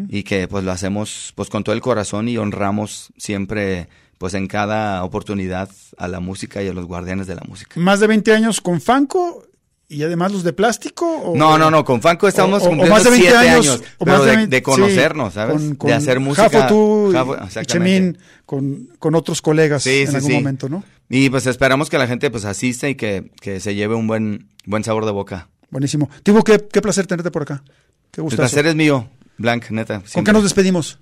y 0.09 0.23
que 0.23 0.47
pues 0.47 0.63
lo 0.63 0.71
hacemos 0.71 1.33
pues 1.35 1.49
con 1.49 1.63
todo 1.65 1.75
el 1.75 1.81
corazón 1.81 2.29
y 2.29 2.37
honramos 2.37 3.11
siempre 3.17 3.89
pues 4.17 4.33
en 4.33 4.47
cada 4.47 5.03
oportunidad 5.03 5.69
a 5.97 6.07
la 6.07 6.21
música 6.21 6.63
y 6.63 6.69
a 6.69 6.73
los 6.73 6.85
guardianes 6.85 7.27
de 7.27 7.35
la 7.35 7.41
música. 7.47 7.77
Más 7.79 7.99
de 7.99 8.07
20 8.07 8.33
años 8.33 8.61
con 8.61 8.79
Fanco 8.79 9.45
y 9.89 10.01
además 10.03 10.31
los 10.31 10.43
de 10.43 10.53
plástico. 10.53 11.05
o- 11.05 11.35
No, 11.35 11.57
no, 11.57 11.69
no, 11.69 11.83
con 11.83 12.01
Fanco 12.01 12.29
estamos 12.29 12.61
o- 12.63 12.65
o 12.65 12.69
cumpliendo 12.69 12.93
más 12.95 13.03
de 13.03 13.09
20 13.09 13.29
siete 13.29 13.49
años, 13.49 13.67
años, 13.67 13.83
o 13.97 14.05
pero 14.05 14.17
más 14.17 14.25
de 14.25 14.31
de, 14.31 14.37
20 14.37 14.55
de 14.55 14.63
conocernos, 14.63 15.33
sí, 15.33 15.35
¿sabes? 15.35 15.55
con- 15.55 15.75
con 15.75 15.87
de 15.89 15.93
hacer 15.95 16.19
música. 16.21 16.49
Jafo, 16.49 16.67
tú 16.67 17.09
Jafo, 17.11 17.35
y. 17.61 17.65
Chemín, 17.65 18.17
con, 18.45 18.89
con 18.99 19.15
otros 19.15 19.41
colegas 19.41 19.83
Sí, 19.83 20.03
en 20.03 20.07
sí, 20.11 20.15
algún 20.15 20.33
momento, 20.33 20.69
¿no? 20.69 20.83
Y 21.15 21.29
pues 21.29 21.45
esperamos 21.45 21.91
que 21.91 21.99
la 21.99 22.07
gente 22.07 22.31
pues 22.31 22.43
asista 22.43 22.89
y 22.89 22.95
que, 22.95 23.29
que 23.39 23.59
se 23.59 23.75
lleve 23.75 23.93
un 23.93 24.07
buen, 24.07 24.47
buen 24.65 24.83
sabor 24.83 25.05
de 25.05 25.11
boca. 25.11 25.47
Buenísimo. 25.69 26.09
Tibu, 26.23 26.41
qué, 26.43 26.65
qué 26.71 26.81
placer 26.81 27.05
tenerte 27.05 27.29
por 27.29 27.43
acá. 27.43 27.63
Qué 28.11 28.21
El 28.21 28.23
gustazo. 28.23 28.41
placer 28.41 28.65
es 28.65 28.75
mío, 28.75 29.09
Blanc, 29.37 29.69
neta. 29.69 30.01
¿Con 30.11 30.23
qué 30.23 30.33
nos 30.33 30.41
despedimos? 30.41 30.97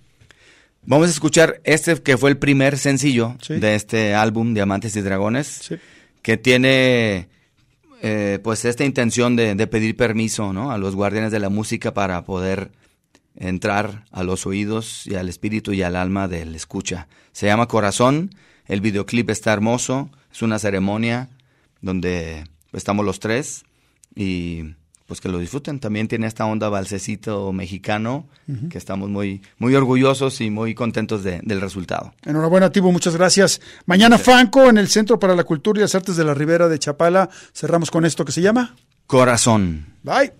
Vamos 0.84 1.08
a 1.08 1.12
escuchar 1.12 1.62
este 1.64 1.96
que 2.02 2.18
fue 2.18 2.30
el 2.30 2.38
primer 2.38 2.78
sencillo 2.78 3.38
Sí. 3.42 3.54
de 3.60 3.76
este 3.76 4.14
álbum, 4.14 4.54
Diamantes 4.54 4.96
y 4.98 5.02
Dragones, 5.02 5.48
Sí. 5.48 5.76
que 6.22 6.36
tiene 6.36 7.30
eh, 8.02 8.40
pues 8.44 8.66
esta 8.66 8.84
intención 8.84 9.36
de, 9.38 9.56
de 9.56 9.68
pedir 9.68 9.96
permiso 9.96 10.52
¿no? 10.52 10.72
a 10.72 10.78
los 10.78 10.94
guardianes 10.96 11.32
de 11.32 11.40
la 11.40 11.50
música 11.50 11.94
para 11.94 12.26
poder 12.26 12.72
entrar 13.36 14.06
a 14.12 14.24
los 14.24 14.46
oídos 14.46 15.08
y 15.08 15.16
al 15.16 15.30
espíritu 15.30 15.72
y 15.72 15.84
al 15.84 15.96
alma 15.96 16.28
del 16.28 16.54
escucha. 16.56 17.08
Se 17.32 17.46
llama 17.46 17.68
Corazón, 17.68 18.32
el 18.72 18.82
videoclip 18.82 19.30
está 19.30 19.52
hermoso, 19.54 20.10
es 20.32 20.42
una 20.42 20.58
ceremonia 20.60 21.30
donde 21.82 22.46
estamos 22.74 23.06
los 23.06 23.20
tres 23.20 23.64
y 24.16 24.64
pues 25.08 25.20
que 25.20 25.28
lo 25.28 25.40
disfruten. 25.40 25.80
También 25.82 26.08
tiene 26.08 26.26
esta 26.26 26.46
onda 26.46 26.70
balsecito 26.70 27.52
mexicano, 27.52 28.28
que 28.70 28.78
estamos 28.78 29.10
muy, 29.10 29.42
muy 29.58 29.76
orgullosos 29.76 30.40
y 30.40 30.50
muy 30.50 30.74
contentos 30.74 31.22
de- 31.24 31.42
del 31.44 31.60
resultado. 31.60 32.14
Enhorabuena, 32.24 32.70
Tibu, 32.72 32.92
muchas 32.94 33.16
gracias. 33.18 33.60
Mañana 33.86 34.18
Fanco 34.18 34.70
en 34.70 34.78
el 34.78 34.88
Centro 34.88 35.20
para 35.20 35.36
la 35.36 35.44
Cultura 35.44 35.80
y 35.80 35.82
las 35.82 35.96
Artes 35.96 36.16
de 36.16 36.24
la 36.24 36.34
Ribera 36.34 36.70
de 36.70 36.80
Chapala. 36.80 37.30
Cerramos 37.54 37.92
con 37.92 38.06
esto 38.06 38.24
que 38.24 38.32
se 38.32 38.42
llama. 38.42 38.74
Corazón. 39.06 39.86
Bye. 40.04 40.32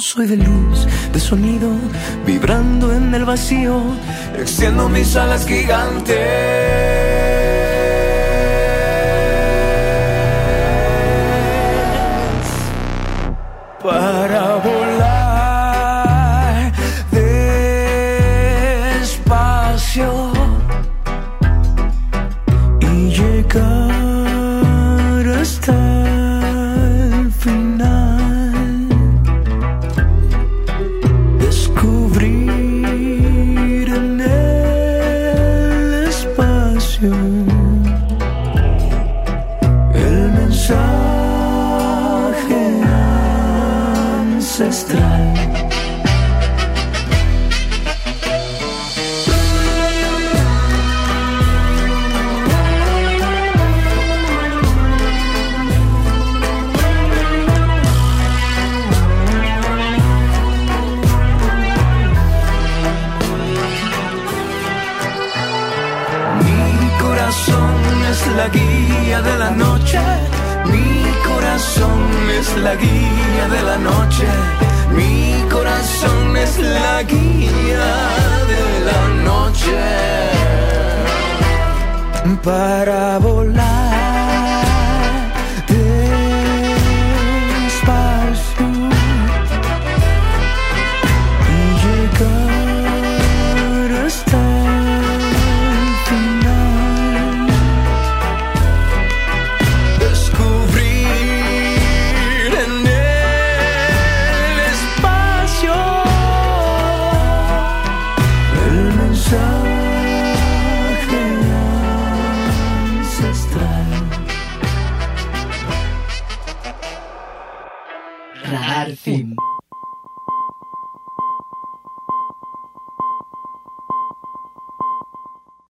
Soy 0.00 0.26
de 0.26 0.36
luz, 0.36 0.86
de 1.12 1.20
sonido, 1.20 1.70
vibrando 2.26 2.92
en 2.92 3.14
el 3.14 3.24
vacío, 3.24 3.82
extiendo 4.38 4.88
mis 4.88 5.14
alas 5.16 5.46
gigantes 5.46 7.19